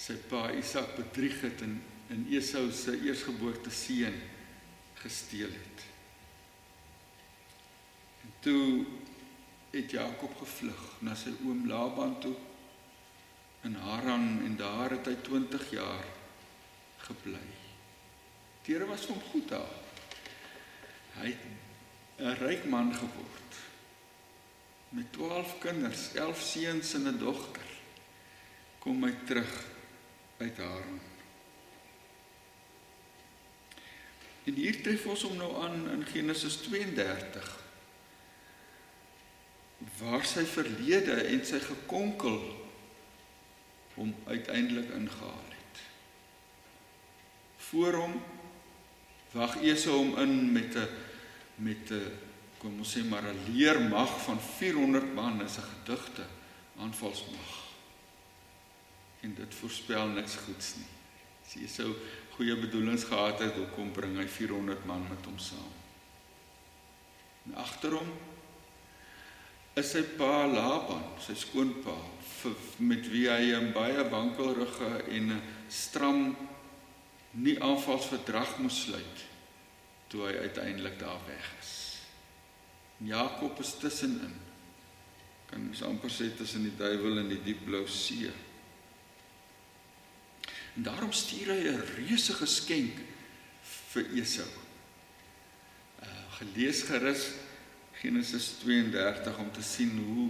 sy 0.00 0.16
pa 0.30 0.48
Isak 0.56 0.96
bedrieg 0.96 1.36
het 1.44 1.60
en 1.66 1.76
in 2.14 2.24
Esau 2.34 2.70
se 2.72 2.94
eersgeboorte 3.04 3.70
seun 3.70 4.16
gesteel 5.02 5.52
het. 5.52 5.84
En 8.24 8.32
toe 8.40 8.86
het 9.74 9.90
Jakob 9.90 10.34
gevlug 10.38 10.82
na 11.02 11.14
sy 11.18 11.32
oom 11.42 11.64
Laban 11.66 12.18
toe 12.22 12.34
in 13.66 13.74
Haran 13.74 14.42
en 14.44 14.56
daar 14.56 14.92
het 14.94 15.08
hy 15.08 15.16
20 15.26 15.70
jaar 15.74 16.04
gebly. 17.06 17.42
Die 18.64 18.74
Here 18.74 18.86
was 18.88 19.06
hom 19.10 19.20
goed 19.32 19.48
daar. 19.48 19.80
Hy 21.18 21.32
het 21.32 21.44
'n 22.18 22.36
ryk 22.44 22.64
man 22.64 22.94
geword 22.94 23.58
met 24.94 25.12
12 25.12 25.58
kinders, 25.58 26.14
11 26.14 26.40
seuns 26.40 26.94
en 26.94 27.08
'n 27.08 27.18
dogter. 27.18 27.68
Kom 28.78 29.04
hy 29.04 29.14
terug 29.26 29.66
uit 30.38 30.56
Haran. 30.56 31.00
En 34.44 34.54
hier 34.54 34.82
tref 34.82 35.06
ons 35.06 35.22
hom 35.22 35.36
nou 35.36 35.62
aan 35.62 35.90
in 35.90 36.04
Genesis 36.06 36.56
32 36.56 37.64
waar 39.98 40.24
sy 40.26 40.44
verlede 40.48 41.20
en 41.30 41.42
sy 41.46 41.60
gekonkel 41.62 42.40
hom 43.94 44.14
uiteindelik 44.26 44.90
ingehaal 44.96 45.44
het. 45.50 45.82
Voor 47.70 48.00
hom 48.02 48.16
wag 49.34 49.56
Esau 49.62 49.96
hom 49.96 50.16
in 50.22 50.52
met 50.52 50.76
'n 50.76 50.88
met 51.54 51.90
'n 51.90 52.10
kom 52.58 52.78
ons 52.78 52.96
sê 52.96 53.04
maar 53.04 53.22
'n 53.22 53.52
leermag 53.52 54.22
van 54.24 54.40
400 54.40 55.14
man 55.14 55.42
is 55.42 55.56
'n 55.58 55.68
gedigte 55.70 56.26
aanvalsmag 56.76 57.64
en 59.20 59.34
dit 59.34 59.54
voorspel 59.54 60.06
niks 60.06 60.36
goeds 60.36 60.74
nie. 60.76 61.64
As 61.64 61.74
sou 61.74 61.94
goeie 62.36 62.56
bedoelings 62.56 63.04
gehad 63.04 63.38
het, 63.38 63.54
hoekom 63.54 63.92
bring 63.92 64.16
hy 64.16 64.26
400 64.28 64.84
man 64.84 65.06
met 65.08 65.24
hom 65.24 65.38
saam? 65.38 65.72
En 67.46 67.54
agter 67.54 67.92
hom 67.92 68.10
is 69.74 69.90
sy 69.90 70.02
pa 70.18 70.46
Laban, 70.46 71.02
sy 71.18 71.34
skoonpa, 71.34 71.96
met 72.78 73.06
wie 73.10 73.28
hy 73.30 73.54
'n 73.56 73.72
baie 73.72 74.04
wankelrige 74.10 75.04
en 75.08 75.40
stram 75.68 76.36
nie 77.30 77.56
aanvalsverdrag 77.58 78.58
moes 78.58 78.82
sluit 78.84 79.24
toe 80.08 80.26
hy 80.28 80.34
uiteindelik 80.46 80.98
daar 80.98 81.20
weg 81.26 81.46
is. 81.60 81.72
Jakob 82.98 83.58
is 83.60 83.74
tussenin. 83.80 84.34
Kan 85.50 85.64
mens 85.66 85.82
amper 85.82 86.10
sê 86.10 86.30
tussen 86.36 86.62
die 86.62 86.76
duiwel 86.76 87.18
en 87.18 87.28
die 87.28 87.42
diep 87.42 87.64
blou 87.64 87.86
see. 87.90 88.30
En 90.76 90.82
daarom 90.82 91.12
stuur 91.12 91.50
hy 91.50 91.68
'n 91.72 91.82
reuse 91.96 92.32
geskenk 92.32 93.00
vir 93.90 94.06
Esau. 94.20 94.52
Uh 96.02 96.22
gelees 96.38 96.82
gerus 96.82 97.30
Genesis 98.04 98.50
32 98.60 99.38
om 99.40 99.50
te 99.52 99.62
sien 99.64 99.94
hoe 99.96 100.28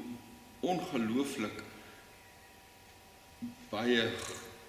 ongelooflik 0.70 1.62
baie 3.72 4.04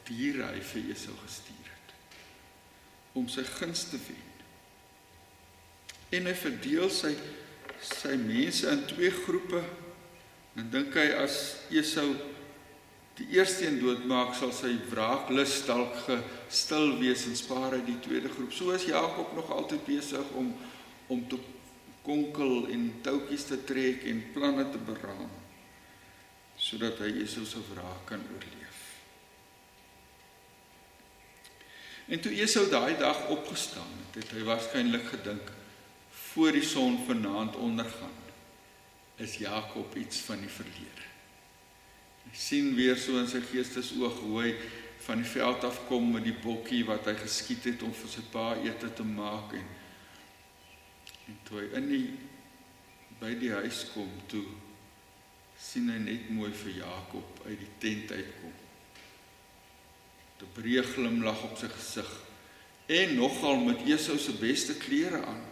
diere 0.08 0.50
hy 0.50 0.62
vir 0.74 0.92
Esau 0.96 1.14
gestuur 1.22 1.70
het 1.70 1.94
om 3.16 3.28
sy 3.32 3.46
guns 3.48 3.86
te 3.92 4.00
wen. 4.08 4.32
En 6.18 6.26
hy 6.28 6.34
verdeel 6.36 6.90
sy 6.92 7.14
sy 7.86 8.16
mense 8.18 8.70
in 8.72 8.82
twee 8.90 9.12
groepe. 9.14 9.62
En 10.58 10.70
dink 10.74 10.96
hy 10.98 11.10
as 11.20 11.38
Esau 11.70 12.08
die 13.16 13.28
eerste 13.38 13.68
een 13.68 13.78
doodmaak 13.80 14.34
sal 14.36 14.52
sy 14.56 14.74
wraaklus 14.90 15.62
dalk 15.68 15.94
gestil 16.08 16.98
wees 17.00 17.28
en 17.30 17.38
spaar 17.38 17.78
hy 17.78 17.84
die 17.86 18.00
tweede 18.04 18.32
groep. 18.34 18.52
So 18.56 18.74
is 18.76 18.88
Jakob 18.90 19.36
nog 19.38 19.52
altyd 19.54 19.86
besig 19.88 20.34
om 20.40 20.56
om 21.14 21.20
te 21.30 21.38
konkel 22.06 22.70
en 22.74 22.86
toutjies 23.06 23.48
te 23.50 23.58
trek 23.68 24.06
en 24.10 24.22
planne 24.34 24.68
te 24.72 24.82
beraam 24.92 25.32
sodat 26.56 27.02
hy 27.04 27.10
Esau 27.26 27.44
se 27.44 27.60
wraak 27.68 28.06
kan 28.08 28.22
oorleef. 28.32 28.78
En 32.08 32.22
toe 32.24 32.32
Esau 32.46 32.64
daai 32.72 32.96
dag 33.02 33.26
opgestaan 33.34 33.92
het, 34.00 34.22
het 34.22 34.32
hy 34.38 34.46
waarskynlik 34.48 35.10
gedink 35.18 35.52
voor 36.32 36.56
die 36.56 36.64
son 36.64 37.02
vanaand 37.08 37.60
ondergaan 37.60 38.22
is 39.20 39.38
Jakob 39.44 39.96
iets 40.00 40.24
van 40.28 40.40
die 40.44 40.52
verlede 40.52 41.06
sien 42.36 42.76
weer 42.76 42.98
so 42.98 43.20
in 43.20 43.30
sy 43.30 43.42
geestesoog 43.52 44.20
hoe 44.24 44.42
hy 44.42 44.52
van 45.06 45.22
die 45.22 45.30
veld 45.30 45.64
af 45.68 45.80
kom 45.90 46.08
met 46.16 46.26
die 46.26 46.36
bokkie 46.44 46.84
wat 46.88 47.08
hy 47.10 47.16
geskiet 47.20 47.68
het 47.70 47.84
om 47.86 47.94
vir 47.96 48.12
sy 48.12 48.24
pa 48.32 48.48
ete 48.66 48.90
te 48.96 49.06
maak 49.08 49.54
en 49.58 49.68
en 51.28 51.40
toe 51.48 51.62
hy 51.62 51.68
in 51.80 51.90
die 51.90 52.06
by 53.20 53.32
die 53.40 53.52
huis 53.56 53.86
kom 53.94 54.12
toe 54.32 54.46
sien 55.58 55.90
hy 55.90 55.98
net 56.04 56.30
mooi 56.36 56.52
vir 56.52 56.82
Jakob 56.82 57.42
uit 57.46 57.60
die 57.60 57.74
tent 57.80 58.12
uitkom. 58.12 58.54
'n 60.46 60.54
breë 60.54 60.84
glimlag 60.94 61.44
op 61.48 61.58
sy 61.58 61.70
gesig 61.72 62.10
en 62.92 63.16
nogal 63.18 63.64
met 63.66 63.82
Esau 63.88 64.18
se 64.22 64.36
beste 64.38 64.76
klere 64.78 65.24
aan. 65.26 65.44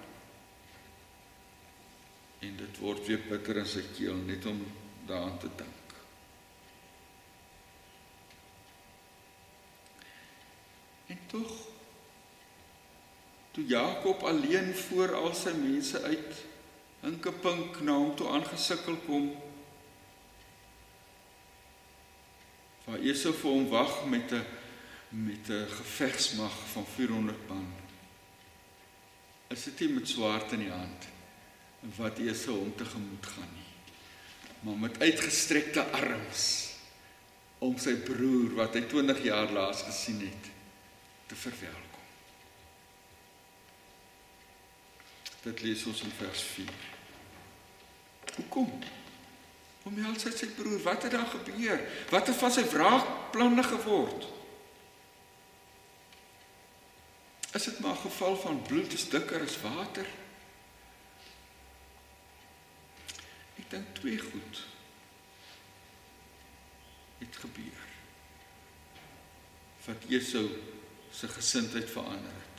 En 2.46 2.58
dit 2.60 2.80
word 2.84 3.08
weer 3.08 3.24
bitter 3.30 3.58
in 3.64 3.70
sy 3.70 3.82
keel 3.96 4.20
net 4.28 4.46
om 4.46 4.60
daaraan 5.08 5.40
te 5.40 5.50
dink. 5.58 5.96
En 11.08 11.20
tog 11.32 11.73
toe 13.54 13.66
Jakob 13.70 14.24
alleen 14.24 14.74
voor 14.76 15.16
al 15.16 15.34
sy 15.38 15.54
mense 15.58 16.02
uit 16.02 16.42
hinkepink 17.04 17.82
na 17.86 17.98
hom 18.00 18.16
toe 18.18 18.30
aangesukkel 18.34 18.98
kom 19.06 19.30
waar 22.88 23.00
Esau 23.00 23.34
vir 23.38 23.50
hom 23.50 23.70
wag 23.72 23.96
met 24.10 24.34
'n 24.34 24.46
met 25.10 25.50
'n 25.50 25.68
gevegsmag 25.78 26.56
van 26.74 26.86
400 26.96 27.48
man 27.50 27.68
is 29.48 29.64
dit 29.64 29.80
nie 29.80 29.90
met 30.00 30.08
swaard 30.10 30.52
in 30.52 30.66
die 30.66 30.74
hand 30.74 31.08
wat 31.98 32.20
Esau 32.20 32.58
hom 32.58 32.76
tegemoet 32.76 33.26
gaan 33.26 33.54
nie 33.54 33.72
maar 34.64 34.80
met 34.80 35.02
uitgestrekte 35.02 35.84
arms 35.92 36.74
om 37.60 37.78
sy 37.80 37.96
broer 38.08 38.56
wat 38.60 38.76
hy 38.76 38.84
20 38.92 39.24
jaar 39.24 39.52
laas 39.56 39.84
gesien 39.88 40.20
het 40.24 40.52
te 41.28 41.36
verwelkom. 41.36 41.93
Dit 45.44 45.62
lees 45.62 45.86
ons 45.86 46.02
in 46.02 46.12
vers 46.18 46.42
4. 46.56 46.76
Hoekom? 48.36 48.70
Omhels 49.84 50.24
hy 50.24 50.32
sy 50.32 50.48
broer. 50.56 50.80
Wat 50.86 51.04
het 51.04 51.12
daar 51.12 51.28
gebeur? 51.28 51.82
Wat 52.14 52.30
het 52.32 52.40
van 52.40 52.54
sy 52.56 52.64
wraakplanne 52.72 53.66
geword? 53.68 54.30
Is 57.54 57.68
dit 57.68 57.80
maar 57.80 58.00
'n 58.00 58.06
geval 58.08 58.36
van 58.36 58.62
bloed 58.62 58.94
is 58.94 59.10
dikker 59.10 59.42
as 59.42 59.62
water? 59.62 60.08
Ek 63.60 63.70
dink 63.70 63.86
twee 64.00 64.18
goed 64.20 64.64
het 67.20 67.36
gebeur. 67.36 67.82
Wat 69.86 70.10
Esau 70.10 70.48
se 71.12 71.28
gesindheid 71.28 71.90
verander 71.90 72.34
het. 72.34 72.53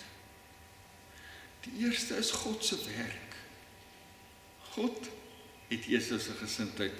Die 1.64 1.84
eerste 1.86 2.16
is 2.20 2.30
God 2.30 2.64
se 2.64 2.76
werk. 2.96 3.36
God 4.74 5.10
het 5.68 5.86
Esau 5.88 6.18
se 6.20 6.36
gesindheid 6.38 6.96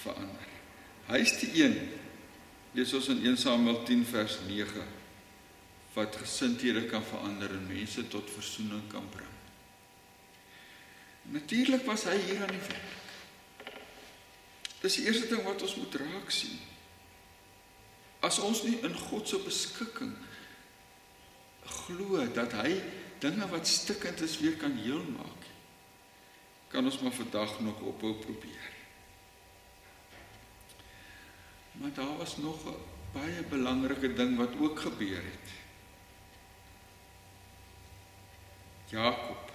verander. 0.00 0.52
Hy 1.06 1.20
is 1.22 1.36
die 1.40 1.52
een 1.62 1.76
lees 2.76 2.92
ons 2.96 3.08
in 3.12 3.22
1 3.24 3.38
Samuel 3.40 3.82
10 3.88 4.04
vers 4.08 4.38
9 4.48 4.84
wat 5.96 6.18
gesindhede 6.20 6.84
kan 6.90 7.04
verander 7.04 7.54
en 7.56 7.68
mense 7.70 8.04
tot 8.12 8.28
verzoening 8.30 8.82
kan 8.92 9.04
bring. 9.14 9.32
Natuurlik 11.32 11.86
was 11.88 12.04
hy 12.04 12.18
hier 12.20 12.42
aan 12.44 12.52
die 12.52 12.66
werk. 12.68 13.72
Dis 14.82 14.98
die 15.00 15.06
eerste 15.08 15.30
ding 15.30 15.40
wat 15.46 15.62
ons 15.64 15.78
moet 15.80 15.96
raak 16.02 16.30
sien. 16.30 16.58
As 18.20 18.38
ons 18.44 18.60
nie 18.66 18.76
in 18.84 18.94
God 19.08 19.28
se 19.28 19.40
beskikking 19.40 20.12
glo 21.86 22.20
dat 22.36 22.52
hy 22.60 22.76
dinge 23.18 23.48
wat 23.48 23.66
stikkend 23.66 24.20
is 24.20 24.38
weer 24.38 24.56
kan 24.56 24.76
heel 24.76 25.04
maak, 25.16 25.48
kan 26.68 26.84
ons 26.84 26.98
maar 26.98 27.12
vandag 27.12 27.60
nog 27.60 27.80
ophou 27.80 28.14
probeer. 28.14 28.72
Maar 31.72 31.92
daar 31.94 32.16
was 32.16 32.36
nog 32.36 32.64
'n 32.66 32.76
baie 33.12 33.42
belangrike 33.42 34.12
ding 34.12 34.36
wat 34.36 34.58
ook 34.60 34.80
gebeur 34.80 35.22
het. 35.24 35.48
Jakob 38.88 39.52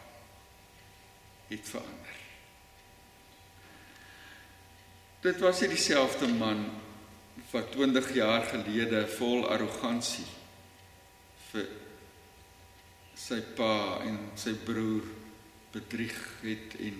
het 1.47 1.69
verander. 1.69 2.15
Dit 5.19 5.39
was 5.39 5.59
nie 5.59 5.69
dieselfde 5.69 6.27
man 6.27 6.65
wat 7.51 7.71
20 7.71 8.13
jaar 8.13 8.43
gelede 8.43 9.07
vol 9.07 9.49
arrogansie 9.49 10.25
vir 11.51 11.67
sy 13.21 13.39
pa 13.55 14.01
en 14.05 14.17
sy 14.39 14.53
broer 14.65 15.05
bedrieg 15.73 16.17
het 16.41 16.77
en 16.81 16.97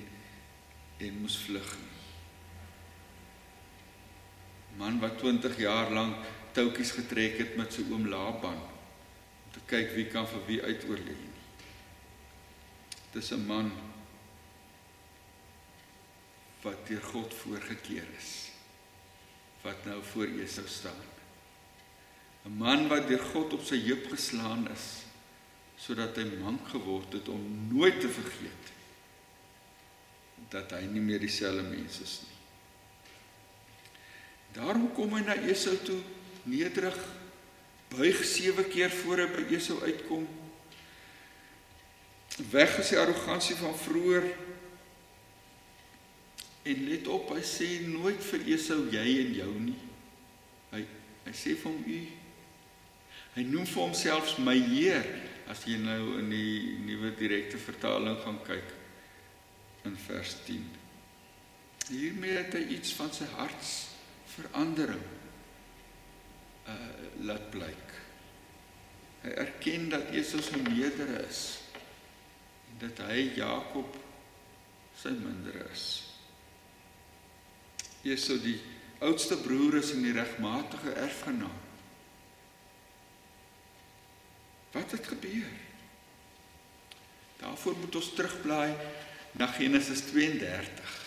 en 1.02 1.16
moes 1.18 1.40
vlug 1.48 1.70
nie. 1.82 2.02
Man 4.78 5.00
wat 5.02 5.18
20 5.18 5.58
jaar 5.58 5.90
lank 5.90 6.28
toutjies 6.54 6.92
getrek 6.94 7.40
het 7.42 7.56
met 7.58 7.74
sy 7.74 7.88
oom 7.90 8.06
Laban 8.12 8.60
om 8.60 9.50
te 9.56 9.64
kyk 9.68 9.96
wie 9.96 10.06
kan 10.14 10.30
vir 10.30 10.46
wie 10.48 10.60
uitoorlê 10.62 11.16
nie. 11.16 11.40
Dis 13.16 13.32
'n 13.34 13.48
man 13.48 13.72
wat 16.62 16.88
deur 16.88 17.02
God 17.02 17.34
voorgekeer 17.34 18.08
is 18.18 18.52
wat 19.64 19.86
nou 19.86 20.02
voor 20.14 20.28
Esau 20.28 20.68
staan. 20.68 21.06
'n 22.46 22.58
Man 22.58 22.88
wat 22.88 23.08
deur 23.08 23.26
God 23.34 23.54
op 23.54 23.64
sy 23.66 23.82
heup 23.90 24.06
geslaan 24.10 24.70
is 24.70 25.11
sodat 25.82 26.18
hy 26.20 26.28
mank 26.42 26.68
geword 26.74 27.16
het 27.18 27.30
om 27.34 27.42
nooit 27.72 27.98
te 28.02 28.10
vergeet 28.12 28.70
dat 30.52 30.74
hy 30.76 30.84
nie 30.92 31.02
meer 31.02 31.22
dieselfde 31.24 31.64
mens 31.64 32.02
is 32.04 32.14
nie. 32.26 32.38
Daarom 34.58 34.90
kom 34.92 35.14
hy 35.16 35.22
na 35.24 35.38
Esau 35.48 35.78
toe, 35.88 36.02
nederig, 36.44 36.98
buig 37.94 38.20
7 38.28 38.68
keer 38.68 38.92
voor 38.92 39.24
hy 39.24 39.28
by 39.32 39.46
Esau 39.56 39.78
uitkom. 39.86 40.26
Weg 42.52 42.76
is 42.84 42.92
die 42.92 43.00
arrogansie 43.00 43.56
van 43.60 43.78
vroeër 43.80 44.28
En 46.62 46.84
let 46.88 47.08
op, 47.10 47.32
hy 47.34 47.42
sê 47.46 47.68
nooit 47.90 48.20
vir 48.22 48.44
Esau 48.54 48.84
jy 48.94 49.06
en 49.24 49.32
jou 49.40 49.54
nie. 49.64 49.78
Hy 50.74 50.84
hy 51.22 51.32
sê 51.38 51.54
vir 51.58 51.70
hom 51.70 51.82
u. 51.86 52.00
Hy 53.36 53.44
noem 53.48 53.66
vir 53.70 53.82
homself 53.82 54.36
my 54.42 54.56
Heer 54.58 55.06
as 55.52 55.66
jy 55.68 55.78
nou 55.84 56.18
in 56.22 56.30
die 56.32 56.78
nuwe 56.86 57.12
direkte 57.20 57.60
vertaling 57.60 58.16
gaan 58.24 58.40
kyk 58.48 58.70
in 59.90 59.98
vers 60.00 60.36
10. 60.48 60.64
Hiermee 61.92 62.38
het 62.38 62.56
hy 62.56 62.62
iets 62.78 62.94
van 62.96 63.12
sy 63.16 63.28
harts 63.36 63.74
verandering 64.36 65.04
uh 66.72 67.00
laat 67.22 67.50
blyk. 67.54 67.90
Hy 69.22 69.32
erken 69.44 69.90
dat 69.92 70.14
Esau 70.18 70.40
sy 70.42 70.58
meerdere 70.64 71.20
is 71.28 71.42
en 72.72 72.80
dat 72.82 73.02
hy 73.06 73.28
Jakob 73.36 73.98
sy 74.98 75.12
mindere 75.14 75.68
is. 75.70 75.86
Esau 78.08 78.40
die 78.42 78.56
oudste 79.06 79.38
broer 79.44 79.78
is 79.82 79.92
en 79.94 80.08
die 80.08 80.16
regmatige 80.16 80.96
erfgenaam. 81.04 81.60
Wat 84.72 84.92
het 84.92 85.08
gebeur? 85.08 85.52
Daarvoor 87.42 87.78
moet 87.78 87.96
ons 87.96 88.14
terugblaai 88.14 88.74
na 89.32 89.48
Genesis 89.48 90.04
32. 90.12 90.98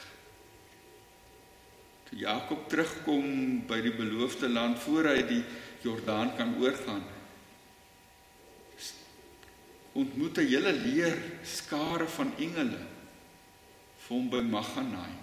Toe 2.09 2.19
Jakob 2.19 2.69
terugkom 2.69 3.63
by 3.69 3.81
die 3.85 3.95
beloofde 3.95 4.49
land 4.49 4.81
voor 4.85 5.09
hy 5.13 5.21
die 5.29 5.43
Jordaan 5.85 6.35
kan 6.37 6.57
oorgaan, 6.61 7.05
ontmoet 9.95 10.39
'n 10.39 10.49
hele 10.51 10.73
leer 10.73 11.17
skare 11.47 12.07
van 12.09 12.33
engele 12.37 12.83
vir 14.05 14.17
hom 14.17 14.31
by 14.31 14.41
Maganaim. 14.43 15.21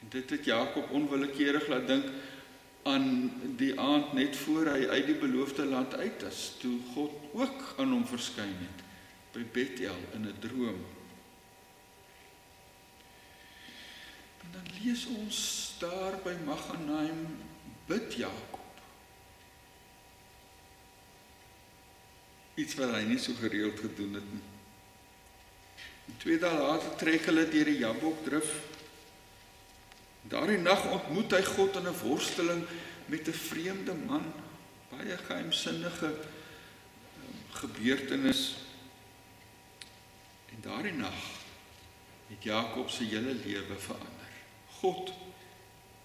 En 0.00 0.08
dit 0.08 0.30
het 0.30 0.44
Jakob 0.44 0.90
onwillekeurig 0.90 1.68
laat 1.68 1.86
dink 1.86 2.06
aan 2.82 3.32
die 3.56 3.72
aand 3.80 4.12
net 4.12 4.36
voor 4.36 4.72
hy 4.74 4.86
uit 4.90 5.06
die 5.06 5.18
beloofde 5.18 5.64
land 5.64 5.94
uit 5.94 6.22
is, 6.26 6.40
toe 6.58 6.78
God 6.94 7.14
ook 7.32 7.74
aan 7.78 7.94
hom 7.94 8.06
verskyn 8.06 8.56
het 8.58 8.82
by 9.32 9.44
Bethel 9.54 10.00
in 10.12 10.26
'n 10.26 10.38
droom. 10.40 10.80
En 14.42 14.48
dan 14.52 14.66
lees 14.82 15.06
ons 15.06 15.38
daar 15.78 16.18
by 16.24 16.34
Maganaim 16.44 17.26
bid 17.86 18.14
Jakob. 18.14 18.60
Iets 22.54 22.74
wat 22.74 22.90
hy 22.90 23.02
nie 23.02 23.18
so 23.18 23.32
gereeld 23.34 23.78
gedoen 23.80 24.14
het 24.14 24.32
nie. 24.32 24.42
En 26.06 26.16
twee 26.18 26.38
dae 26.38 26.58
later 26.58 26.96
trek 26.96 27.24
hulle 27.30 27.48
deur 27.48 27.64
die 27.64 27.78
Jabok 27.78 28.24
drif 28.24 28.50
Daardie 30.22 30.58
nag 30.58 30.84
ontmoet 30.90 31.34
hy 31.34 31.42
God 31.42 31.76
in 31.76 31.88
'n 31.88 31.98
worsteling 32.02 32.64
met 33.06 33.28
'n 33.28 33.32
vreemde 33.32 33.94
man, 33.94 34.32
baie 34.90 35.16
geheimsinnige 35.16 36.06
um, 36.06 37.38
gebeurtenis. 37.50 38.54
En 40.52 40.60
daardie 40.60 40.92
nag 40.92 41.20
het 42.28 42.42
Jakob 42.42 42.90
se 42.90 43.04
hele 43.04 43.34
lewe 43.34 43.78
verander. 43.78 44.30
God 44.80 45.12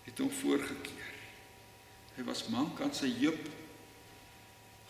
het 0.03 0.17
hom 0.17 0.31
voorgekeer. 0.31 1.13
Hy 2.15 2.23
was 2.23 2.47
mank 2.47 2.81
aan 2.81 2.93
sy 2.93 3.09
heup. 3.19 3.49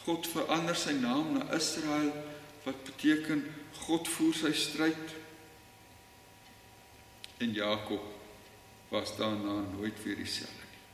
God 0.03 0.27
verander 0.27 0.75
sy 0.75 0.91
naam 0.91 1.33
na 1.33 1.49
Israel 1.53 2.13
wat 2.63 2.83
beteken 2.83 3.43
God 3.87 4.07
voer 4.07 4.33
sy 4.33 4.53
stryd. 4.53 5.15
En 7.37 7.53
Jakob 7.53 8.16
was 8.89 9.17
daarna 9.17 9.61
nooit 9.77 10.03
weer 10.03 10.15
dieselfde 10.15 10.65
nie. 10.71 10.85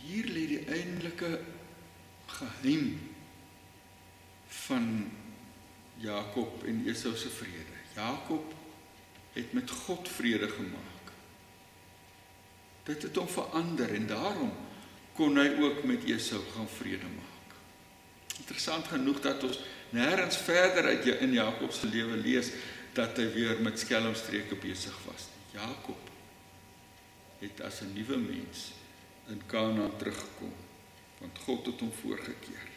Hier 0.00 0.28
lê 0.32 0.46
die 0.46 0.64
eintlike 0.68 1.40
geheim 2.26 3.00
van 4.46 5.10
Jakob 6.00 6.64
en 6.64 6.82
Esau 6.88 7.16
se 7.16 7.28
vrede. 7.28 7.78
Jakob 7.94 8.54
het 9.32 9.52
met 9.52 9.70
God 9.70 10.08
vrede 10.08 10.48
gemaak. 10.48 11.12
Dit 12.84 13.02
het 13.02 13.16
hom 13.16 13.28
verander 13.28 13.94
en 13.94 14.06
daarom 14.06 14.52
kon 15.16 15.36
hy 15.36 15.48
ook 15.60 15.84
met 15.84 16.04
Esau 16.04 16.40
gaan 16.54 16.68
vrede 16.68 17.08
maak. 17.16 17.56
Interessant 18.40 18.88
genoeg 18.88 19.20
dat 19.20 19.44
ons 19.44 19.60
nêrens 19.92 20.36
verder 20.36 20.84
uit 20.84 21.06
in 21.06 21.32
Jakob 21.32 21.72
se 21.72 21.86
lewe 21.86 22.16
lees 22.16 22.52
dat 22.96 23.18
hy 23.20 23.28
weer 23.34 23.60
met 23.62 23.78
skelmstreke 23.78 24.56
besig 24.56 24.96
was. 25.06 25.28
Jakob 25.52 26.09
het 27.40 27.60
as 27.60 27.80
'n 27.80 27.92
nuwe 27.92 28.16
mens 28.16 28.72
in 29.26 29.42
Kanaan 29.46 29.96
teruggekom 29.96 30.52
want 31.18 31.38
God 31.38 31.66
het 31.66 31.80
hom 31.80 31.92
voorgekeer. 31.92 32.68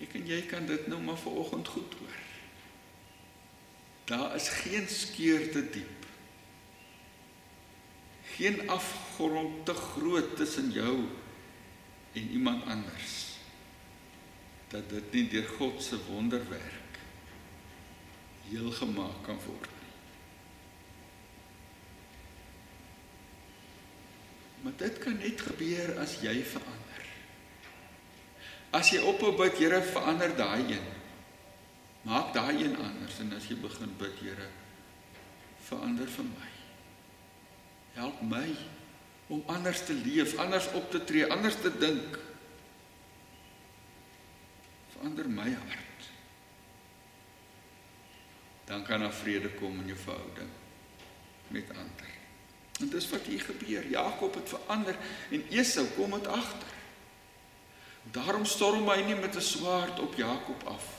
Ek 0.00 0.14
en 0.18 0.26
jy 0.28 0.42
kan 0.50 0.66
dit 0.68 0.86
nou 0.86 1.00
maar 1.00 1.16
vanoggend 1.16 1.68
goed 1.68 1.94
hoor. 1.98 2.18
Daar 4.04 4.34
is 4.36 4.48
geen 4.48 4.88
skeur 4.88 5.50
te 5.52 5.62
diep. 5.70 6.04
Geen 8.36 8.68
afgrond 8.68 9.64
te 9.64 9.74
groot 9.74 10.36
tussen 10.36 10.70
jou 10.70 11.08
en 12.12 12.28
iemand 12.28 12.64
anders 12.64 13.14
dat 14.68 14.88
dit 14.90 15.12
nie 15.12 15.28
deur 15.28 15.48
God 15.56 15.82
se 15.82 15.96
wonderwerk 16.10 17.00
heel 18.48 18.70
gemaak 18.70 19.24
kan 19.24 19.38
word 19.46 19.75
Maar 24.76 24.88
dit 24.88 24.98
kan 24.98 25.16
net 25.16 25.40
gebeur 25.40 25.94
as 25.98 26.18
jy 26.20 26.34
verander. 26.44 27.04
As 28.76 28.90
jy 28.92 29.00
ophou 29.08 29.32
bid, 29.38 29.56
Here, 29.56 29.80
verander 29.82 30.34
daai 30.36 30.68
een. 30.68 30.88
Maak 32.04 32.34
daai 32.34 32.60
een 32.60 32.76
anders 32.76 33.16
en 33.24 33.32
as 33.32 33.46
jy 33.48 33.56
begin 33.56 33.94
bid, 33.96 34.18
Here, 34.20 34.48
verander 35.64 36.10
vir 36.12 36.28
my. 36.28 36.50
Help 37.96 38.20
my 38.20 38.50
om 39.32 39.40
anders 39.48 39.80
te 39.86 39.96
leef, 39.96 40.36
anders 40.38 40.68
op 40.76 40.90
te 40.92 41.00
tree, 41.04 41.24
anders 41.24 41.56
te 41.62 41.72
dink. 41.72 42.18
Verander 44.92 45.30
my 45.38 45.48
hart. 45.54 46.10
Dan 48.68 48.84
kan 48.84 49.00
daar 49.00 49.16
vrede 49.24 49.54
kom 49.56 49.80
in 49.80 49.94
jou 49.94 49.98
verhouding 50.04 50.52
met 51.48 51.72
ander. 51.72 52.15
En 52.80 52.88
dis 52.88 53.08
wat 53.08 53.26
hier 53.26 53.40
gebeur. 53.40 53.88
Jakob 53.88 54.34
het 54.34 54.48
verander 54.48 54.96
en 55.30 55.48
Esau 55.48 55.86
kom 55.96 56.10
met 56.10 56.26
agter. 56.26 56.74
Daarom 58.12 58.44
storm 58.44 58.88
hy 58.88 59.02
nie 59.02 59.16
met 59.16 59.36
'n 59.36 59.40
swaard 59.40 60.00
op 60.00 60.14
Jakob 60.14 60.62
af 60.66 60.96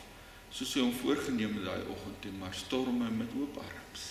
soos 0.49 0.73
hy 0.73 0.81
hom 0.81 0.93
voorgenem 1.01 1.57
het 1.59 1.67
daai 1.67 1.89
oggend 1.91 2.23
nie, 2.23 2.37
maar 2.39 2.55
storm 2.55 3.01
hy 3.03 3.11
met 3.13 3.33
oop 3.39 3.59
arms 3.61 4.05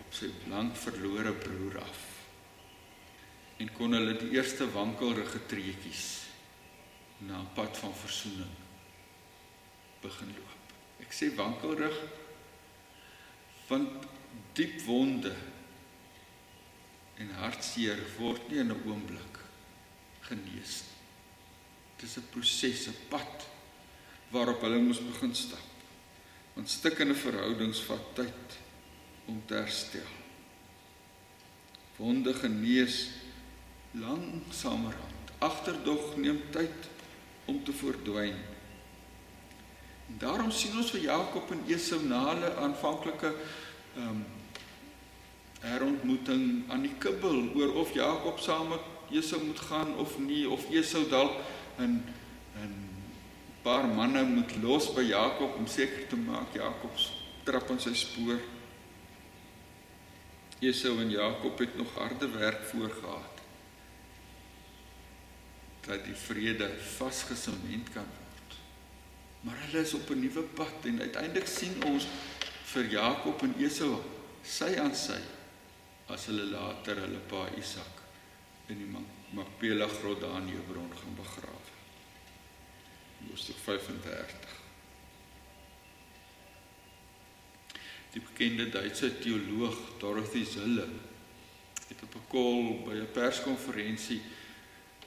op 0.00 0.16
sy 0.16 0.30
lank 0.50 0.74
verlore 0.80 1.32
broer 1.38 1.76
af. 1.84 2.00
En 3.62 3.68
kon 3.76 3.92
hulle 3.94 4.16
die 4.18 4.32
eerste 4.34 4.66
wankelrige 4.74 5.44
treetjies 5.46 6.06
na 7.28 7.38
'n 7.38 7.52
pad 7.54 7.76
van 7.78 7.94
verzoening 7.94 8.56
begin 10.02 10.32
loop. 10.34 10.74
Ek 11.00 11.12
sê 11.12 11.34
wankelrig 11.36 11.96
want 13.68 14.08
diep 14.54 14.80
wonde 14.86 15.36
en 17.20 17.34
hartseer 17.42 18.00
word 18.18 18.48
nie 18.48 18.62
in 18.62 18.72
'n 18.72 18.82
oomblik 18.88 19.38
genees 20.28 20.82
nie. 20.86 20.98
Dit 22.00 22.08
is 22.08 22.16
'n 22.16 22.30
proses, 22.30 22.86
'n 22.88 22.96
pad 23.08 23.46
waarop 24.30 24.60
hulle 24.60 24.78
moes 24.78 25.00
begin 25.00 25.34
stap. 25.34 25.68
Want 26.54 26.70
stikkende 26.70 27.14
verhoudings 27.14 27.80
vat 27.80 28.14
tyd 28.14 28.58
om 29.26 29.42
te 29.46 29.54
herstel. 29.54 30.10
Wonde 31.96 32.34
genees 32.34 33.10
langsamerhand. 33.90 35.30
Agterdog 35.38 36.16
neem 36.16 36.42
tyd 36.50 36.88
om 37.44 37.64
te 37.64 37.72
verdwyn. 37.72 38.36
En 40.08 40.18
daarom 40.18 40.50
sien 40.50 40.76
ons 40.76 40.90
vir 40.90 41.00
Jakob 41.00 41.50
en 41.50 41.64
Esau 41.66 42.02
na 42.02 42.24
hulle 42.32 42.54
aanvanklike 42.54 43.34
ehm 43.96 44.08
um, 44.08 44.24
herontmoeting 45.60 46.70
aan 46.72 46.82
die 46.86 46.94
kibbel 46.98 47.50
oor 47.54 47.74
of 47.82 47.92
Jakob 47.94 48.38
saam 48.40 48.72
met 48.72 48.86
Esau 49.10 49.42
moet 49.44 49.60
gaan 49.60 49.96
of 49.96 50.18
nie 50.18 50.48
of 50.48 50.64
Esau 50.70 51.08
dalk 51.08 51.36
'n 51.78 52.02
'n 52.62 52.74
paar 53.62 53.86
manne 53.88 54.22
moet 54.24 54.56
los 54.62 54.92
by 54.94 55.02
Jakob 55.02 55.54
om 55.56 55.66
seker 55.66 56.08
te 56.08 56.16
maak 56.16 56.54
Jakob 56.54 56.92
trap 57.44 57.70
in 57.70 57.80
sy 57.80 57.94
spoor. 57.94 58.40
Esau 60.60 61.00
en 61.00 61.10
Jakob 61.10 61.58
het 61.58 61.76
nog 61.76 61.94
harde 61.94 62.28
werk 62.28 62.64
voorgehad 62.64 63.40
dat 65.80 66.04
die 66.04 66.14
vrede 66.14 66.68
vasgesement 66.96 67.92
kan. 67.92 68.06
Maar 69.40 69.56
hulle 69.56 69.82
is 69.82 69.94
op 69.94 70.10
'n 70.10 70.20
nuwe 70.20 70.42
pad 70.42 70.84
en 70.84 71.00
uiteindelik 71.00 71.46
sien 71.48 71.84
ons 71.84 72.06
vir 72.64 72.84
Jakob 72.86 73.42
en 73.42 73.54
Esau 73.58 74.02
sy 74.42 74.76
aan 74.78 74.94
sy 74.94 75.20
as 76.12 76.26
hulle 76.30 76.46
later 76.50 77.02
hulle 77.04 77.20
pa 77.30 77.46
Isak 77.58 78.00
in 78.70 78.78
die 78.78 78.90
Makpela 79.34 79.86
grot 79.88 80.20
daar 80.22 80.40
in 80.40 80.48
Hebron 80.48 80.90
gaan 80.94 81.14
begrawe. 81.18 81.76
Hoofstuk 83.28 83.56
35. 83.62 84.58
Die 88.10 88.22
bekende 88.22 88.68
Duitse 88.70 89.18
teoloog 89.18 89.78
Dorothy 89.98 90.44
Zille 90.44 90.86
het 91.88 92.02
op 92.02 92.14
'n 92.14 92.26
kol 92.28 92.82
by 92.86 92.94
'n 92.94 93.10
perskonferensie 93.12 94.22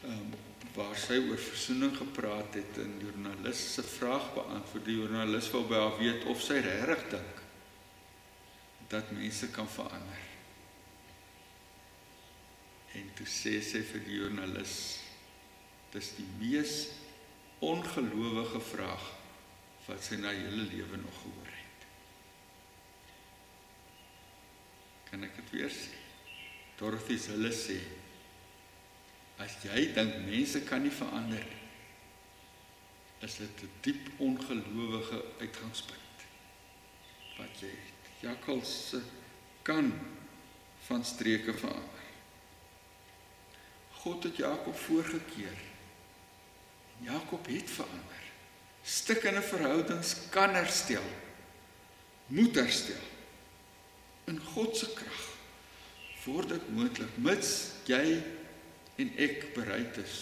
ehm 0.03 0.11
um, 0.11 0.33
waar 0.73 0.95
sy 0.97 1.19
oor 1.29 1.37
versoening 1.37 1.97
gepraat 1.97 2.53
het 2.53 2.77
en 2.81 2.97
joernaliste 2.99 3.81
se 3.81 3.83
vraag 3.83 4.33
beantwoord. 4.33 4.85
Die 4.85 4.95
joernalis 4.95 5.51
wou 5.53 5.63
by 5.69 5.75
haar 5.75 5.97
weet 5.99 6.25
of 6.25 6.41
sy 6.41 6.57
regtig 6.65 7.09
dink 7.09 7.41
dat 8.87 9.11
mense 9.11 9.49
kan 9.49 9.69
verander. 9.69 10.33
Toe 13.17 13.28
sê 13.30 13.60
sy 13.62 13.84
vir 13.86 14.06
die 14.08 14.19
joernalis: 14.19 14.76
"Dis 15.93 16.13
die 16.17 16.28
mees 16.39 16.89
ongelowige 17.63 18.62
vraag 18.73 19.06
wat 19.88 20.04
sy 20.04 20.17
na 20.17 20.32
hele 20.34 20.65
lewe 20.71 20.97
nog 20.97 21.17
gehoor 21.21 21.52
het." 21.52 21.88
Kan 25.12 25.23
ek 25.23 25.36
dit 25.36 25.52
weer 25.58 25.69
sê? 25.69 25.93
Dorothy 26.78 27.17
hulle 27.28 27.52
sê: 27.54 27.80
"As 29.38 29.58
jy 29.63 29.93
dink 29.93 30.26
mense 30.26 30.63
kan 30.65 30.82
nie 30.82 30.91
verander 30.91 31.43
nie, 31.43 31.63
is 33.23 33.38
dit 33.38 33.63
'n 33.63 33.69
diep 33.82 34.10
ongelowige 34.19 35.23
uitgangspunt 35.39 36.28
wat 37.38 37.62
jy 37.62 37.73
Jakkalse 38.23 39.02
kan 39.62 39.93
van 40.88 41.06
streke 41.06 41.54
verander. 41.54 41.92
God 44.03 44.23
het 44.23 44.35
Jakob 44.35 44.75
voorgekeer. 44.75 45.59
Jakob 46.97 47.45
het 47.47 47.69
verander. 47.69 48.23
Stikkende 48.83 49.41
verhoudings 49.41 50.15
kan 50.29 50.49
herstel. 50.49 51.03
Moet 52.27 52.55
herstel. 52.55 53.05
In 54.27 54.39
God 54.39 54.77
se 54.77 54.89
krag 54.93 55.29
word 56.23 56.53
dit 56.53 56.67
moontlik 56.71 57.15
mits 57.19 57.49
jy 57.87 58.21
en 58.95 59.09
ek 59.19 59.49
bereid 59.55 59.97
is 59.99 60.19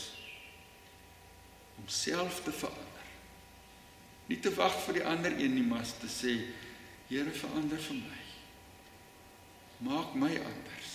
om 1.78 1.86
self 1.90 2.40
te 2.46 2.54
verander. 2.54 3.10
Nie 4.30 4.40
te 4.42 4.54
wag 4.58 4.74
vir 4.88 4.98
die 4.98 5.06
ander 5.06 5.36
een 5.38 5.54
nie, 5.58 5.66
maar 5.66 5.86
te 6.02 6.10
sê 6.10 6.38
Here 7.12 7.32
verander 7.36 7.82
vir 7.84 7.98
my. 8.00 8.20
Maak 9.84 10.14
my 10.16 10.30
anders 10.40 10.94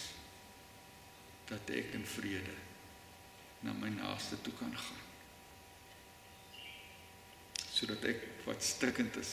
dat 1.51 1.69
ek 1.77 1.93
in 1.99 2.07
vrede 2.09 2.55
na 3.61 3.73
my 3.73 3.89
naaste 3.89 4.41
toe 4.43 4.53
kan 4.59 4.73
gaan. 4.77 5.05
Sodat 7.73 8.05
ek 8.09 8.23
wat 8.47 8.65
stikkend 8.65 9.17
is 9.21 9.33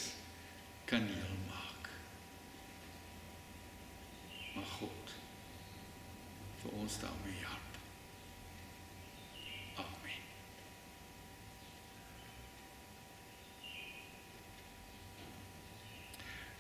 kan 0.86 1.06
heel 1.08 1.38
maak. 1.48 1.90
Maar 4.56 4.70
God 4.80 5.16
vir 6.64 6.76
ons 6.80 7.00
daarmee 7.00 7.40
help. 7.44 7.80
Amen. 9.86 10.22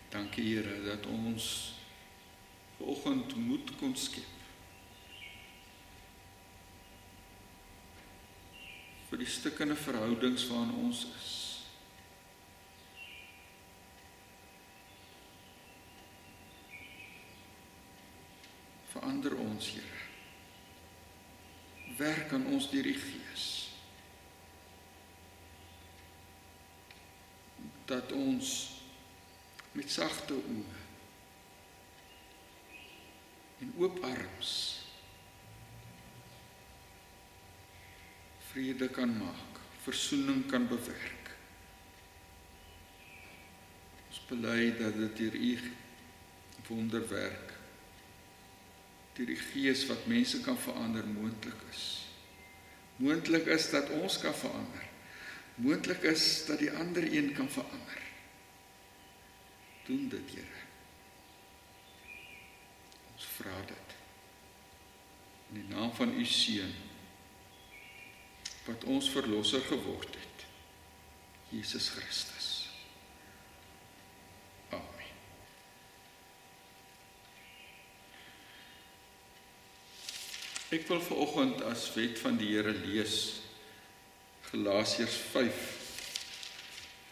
Dankie 0.10 0.47
Here 0.56 0.80
dat 0.88 1.06
ons 1.06 1.52
vanoggend 2.78 3.36
moed 3.36 3.76
kon 3.80 3.95
skep 3.95 4.42
vir 9.13 9.21
die 9.21 9.30
stukkende 9.30 9.76
verhoudings 9.78 10.47
waarin 10.49 10.71
ons 10.88 11.04
is. 11.06 11.34
Verander 18.89 19.36
ons, 19.38 19.67
Here. 19.76 20.02
Werk 21.99 22.34
aan 22.34 22.49
ons 22.56 22.71
deur 22.71 22.89
die 22.89 22.97
Gees. 22.97 23.45
Dat 27.86 28.17
ons 28.17 28.56
met 29.78 29.93
sagte 29.93 30.34
oë 30.41 30.82
en 33.62 33.78
oop 33.78 34.02
arms 34.10 34.58
vrede 38.54 38.89
kan 38.93 39.10
maak, 39.17 39.62
versoening 39.81 40.45
kan 40.45 40.67
bewerk. 40.69 41.31
Ons 44.10 44.19
bely 44.29 44.69
dat 44.77 44.93
dit 44.99 45.17
deur 45.17 45.35
u 45.35 45.54
wonderwerk 46.67 47.49
deur 49.13 49.29
die 49.29 49.37
gees 49.37 49.83
wat 49.89 50.08
mense 50.10 50.39
kan 50.45 50.58
verander 50.58 51.06
moontlik 51.06 51.60
is. 51.69 51.81
Moontlik 53.01 53.49
is 53.49 53.67
dat 53.69 53.89
ons 53.93 54.17
kan 54.21 54.33
verander. 54.37 54.85
Moontlik 55.62 56.06
is 56.10 56.45
dat 56.47 56.62
die 56.62 56.71
ander 56.71 57.06
een 57.06 57.33
kan 57.37 57.49
verander. 57.49 57.99
Doen 59.85 60.08
dit, 60.10 60.33
Here. 60.33 60.62
Ons 63.13 63.27
vra 63.35 63.60
dit. 63.69 63.93
In 65.51 65.62
die 65.62 65.67
naam 65.75 65.93
van 65.93 66.13
u 66.17 66.25
seun 66.25 66.73
wat 68.66 68.84
ons 68.84 69.10
verlosser 69.10 69.62
geword 69.68 70.16
het. 70.16 70.46
Jesus 71.54 71.90
Christus. 71.94 72.50
Amen. 74.70 75.14
Ek 80.74 80.88
wil 80.90 81.02
vanoggend 81.06 81.64
as 81.70 81.90
wet 81.98 82.20
van 82.24 82.40
die 82.40 82.54
Here 82.56 82.74
lees 82.74 83.18
Galasiërs 84.50 85.18
5 85.34 85.66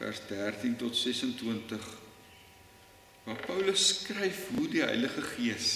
vers 0.02 0.22
13 0.30 0.78
tot 0.82 0.98
26 0.98 1.90
waar 3.24 3.42
Paulus 3.46 3.88
skryf 3.88 4.48
hoe 4.56 4.68
die 4.68 4.82
Heilige 4.82 5.22
Gees 5.36 5.74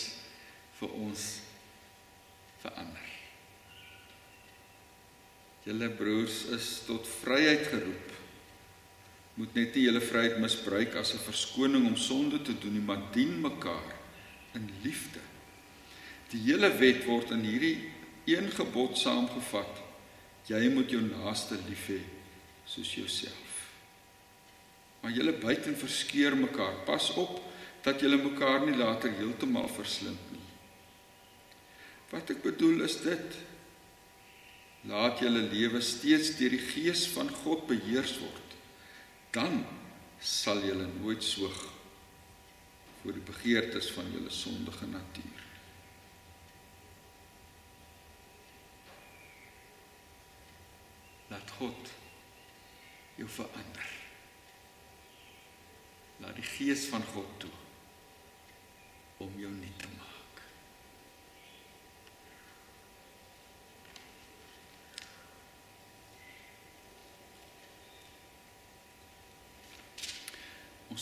vir 0.80 0.96
ons 0.98 1.28
verander. 2.64 3.15
Julle 5.66 5.90
broers 5.90 6.44
is 6.54 6.68
tot 6.86 7.08
vryheid 7.24 7.64
geroep. 7.72 8.12
Moet 9.36 9.56
net 9.58 9.74
nie 9.76 9.88
julle 9.88 10.02
vryheid 10.04 10.38
misbruik 10.40 10.94
as 10.96 11.14
'n 11.14 11.26
verskoning 11.26 11.88
om 11.88 11.98
sonde 11.98 12.42
te 12.42 12.54
doen 12.54 12.74
nie, 12.74 12.82
maar 12.82 13.02
dien 13.12 13.42
mekaar 13.42 13.96
in 14.54 14.70
liefde. 14.84 15.20
Die 16.30 16.40
hele 16.40 16.70
wet 16.78 17.06
word 17.06 17.32
in 17.32 17.42
hierdie 17.42 17.92
een 18.26 18.52
gebod 18.52 18.98
saamgevat. 18.98 19.82
Jy 20.48 20.70
moet 20.70 20.90
jou 20.90 21.02
naaste 21.02 21.58
lief 21.68 21.88
hê 21.88 22.02
soos 22.66 22.94
jouself. 22.96 23.72
Maar 25.02 25.12
julle 25.12 25.34
buiten 25.34 25.78
verskeur 25.78 26.38
mekaar. 26.38 26.84
Pas 26.86 27.10
op 27.14 27.42
dat 27.82 28.00
julle 28.00 28.18
mekaar 28.18 28.66
nie 28.66 28.78
later 28.78 29.12
heeltemal 29.12 29.68
verslind 29.68 30.32
nie. 30.32 30.46
Wat 32.10 32.30
ek 32.30 32.42
bedoel 32.42 32.82
is 32.82 33.02
dit 33.02 33.38
Laat 34.86 35.20
julle 35.20 35.42
lewe 35.50 35.82
steeds 35.82 36.36
deur 36.38 36.54
die 36.54 36.62
gees 36.62 37.08
van 37.16 37.30
God 37.42 37.66
beheers 37.70 38.20
word. 38.22 38.54
Dan 39.34 39.64
sal 40.22 40.62
julle 40.66 40.86
nooit 41.00 41.24
soog 41.26 41.58
voor 43.02 43.18
die 43.18 43.26
begeertes 43.26 43.90
van 43.94 44.12
julle 44.14 44.30
sondige 44.30 44.88
natuur. 44.88 45.44
Laat 51.34 51.52
God 51.58 51.94
jou 53.18 53.30
verander. 53.30 53.92
Laat 56.22 56.36
die 56.38 56.50
gees 56.56 56.86
van 56.94 57.04
God 57.14 57.40
toe 57.46 57.54
om 59.18 59.40
jou 59.40 59.52
nuut 59.52 59.80
te 59.80 59.88
maak. 59.98 60.05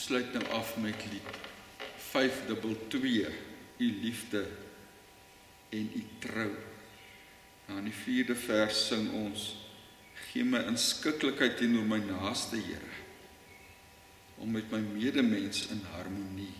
Sluit 0.03 0.33
nou 0.35 0.43
af 0.51 0.75
met 0.83 1.05
lied 1.11 1.41
522 2.11 3.31
U 3.77 3.87
liefde 4.01 4.47
en 5.69 5.91
U 5.95 6.03
trou. 6.19 6.51
Nou 7.67 7.79
in 7.79 7.87
die 7.89 7.95
4de 7.95 8.35
vers 8.37 8.81
sing 8.89 9.07
ons 9.17 9.45
gee 10.27 10.45
my 10.45 10.61
inskikkelikheid 10.69 11.57
teenoor 11.61 11.87
my 11.87 12.01
naaste 12.03 12.59
Here 12.59 12.99
om 14.43 14.51
met 14.51 14.71
my 14.73 14.81
medemens 14.81 15.67
in 15.71 15.81
harmonie 15.93 16.55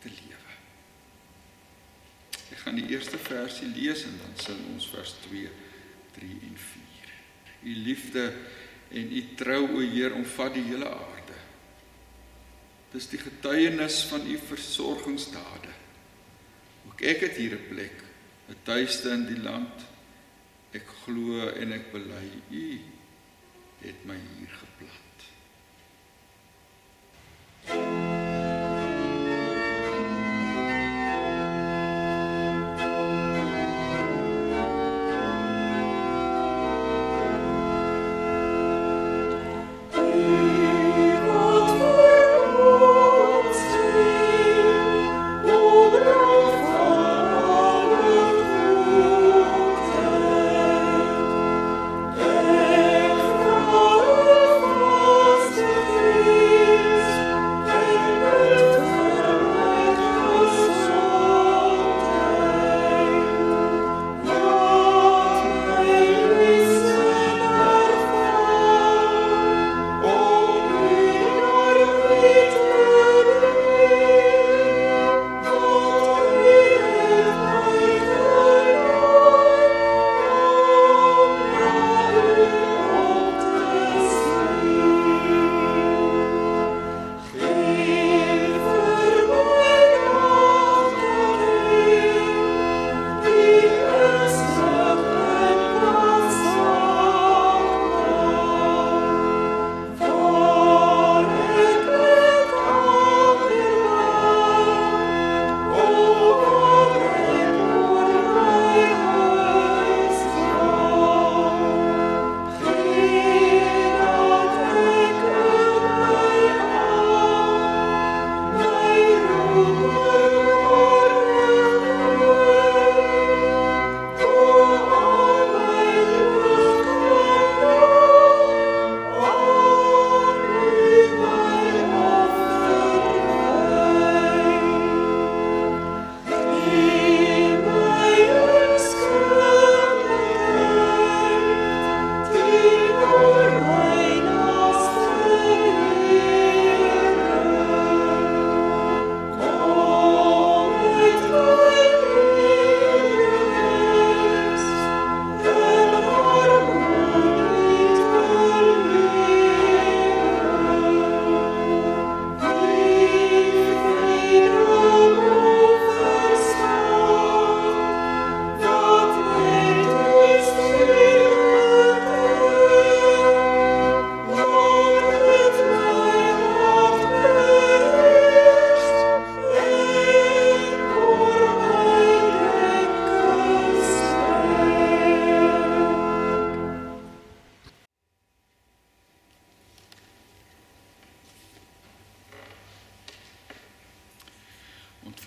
te 0.00 0.12
lewe. 0.12 0.56
Ek 2.54 2.60
gaan 2.64 2.78
die 2.78 2.90
eerste 2.92 3.18
versie 3.18 3.68
lees 3.72 4.04
en 4.06 4.18
dan 4.20 4.36
sing 4.38 4.60
ons 4.74 4.86
vers 4.92 5.16
2, 5.26 5.48
3 6.16 6.36
en 6.50 6.60
4. 6.66 7.14
U 7.60 7.74
liefde 7.88 8.26
en 8.90 9.16
u 9.16 9.24
trou 9.40 9.64
o 9.78 9.82
Heer 9.82 10.14
omvat 10.18 10.54
die 10.54 10.68
hele 10.70 10.88
aarde. 10.88 11.19
Dis 12.90 13.08
die 13.08 13.18
getuienis 13.18 14.02
van 14.10 14.26
u 14.26 14.38
versorgingsdade. 14.48 15.74
Ook 16.88 17.00
ek 17.00 17.20
het 17.20 17.36
hier 17.38 17.54
'n 17.54 17.68
plek, 17.68 18.02
'n 18.48 18.56
tuiste 18.62 19.10
in 19.10 19.26
die 19.26 19.42
land. 19.42 19.86
Ek 20.72 20.86
glo 21.04 21.48
en 21.48 21.72
ek 21.72 21.92
bely 21.92 22.26
u 22.50 22.80
het 23.80 24.04
my 24.04 24.14
hier 24.14 24.48
geplant. 24.48 24.69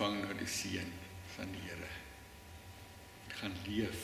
Ontvang 0.04 0.24
nou 0.24 0.34
die 0.36 0.50
seën 0.50 0.90
van 1.34 1.52
die 1.52 1.62
Here. 1.64 1.90
Gaan 3.40 3.54
leef 3.66 4.02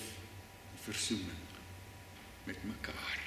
in 0.73 0.81
versoening 0.85 1.43
met 2.47 2.63
mekaar. 2.65 3.19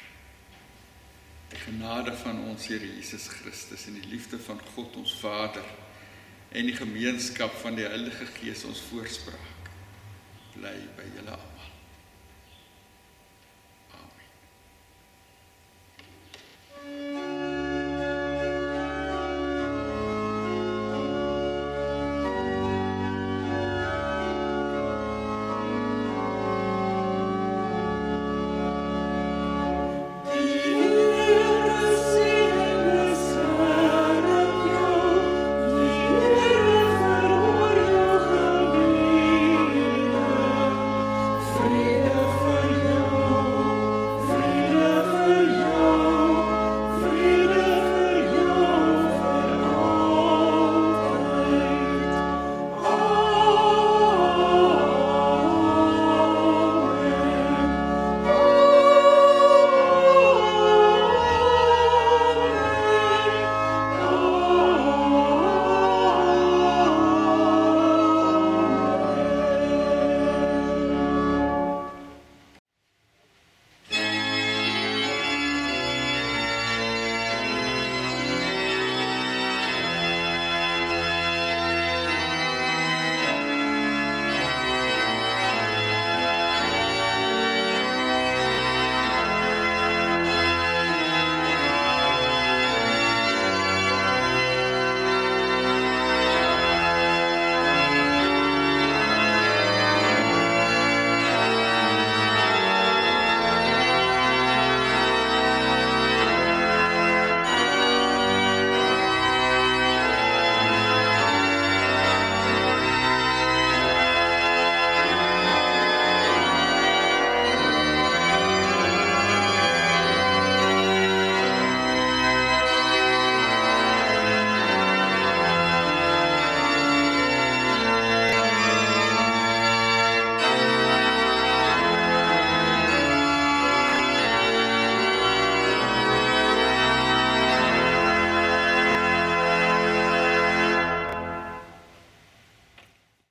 Die 1.52 1.60
genade 1.62 2.16
van 2.24 2.42
ons 2.50 2.68
Here 2.68 2.88
Jesus 2.96 3.28
Christus 3.28 3.86
en 3.88 4.00
die 4.00 4.10
liefde 4.10 4.40
van 4.40 4.62
God 4.74 4.96
ons 4.98 5.14
Vader 5.22 5.68
en 6.54 6.66
die 6.70 6.78
gemeenskap 6.78 7.54
van 7.62 7.78
die 7.78 7.86
Heilige 7.86 8.26
Gees 8.40 8.66
ons 8.66 8.82
voorspraak 8.90 9.70
bly 10.54 10.76
by 10.98 11.06
julle 11.14 11.38
almal. 11.38 11.73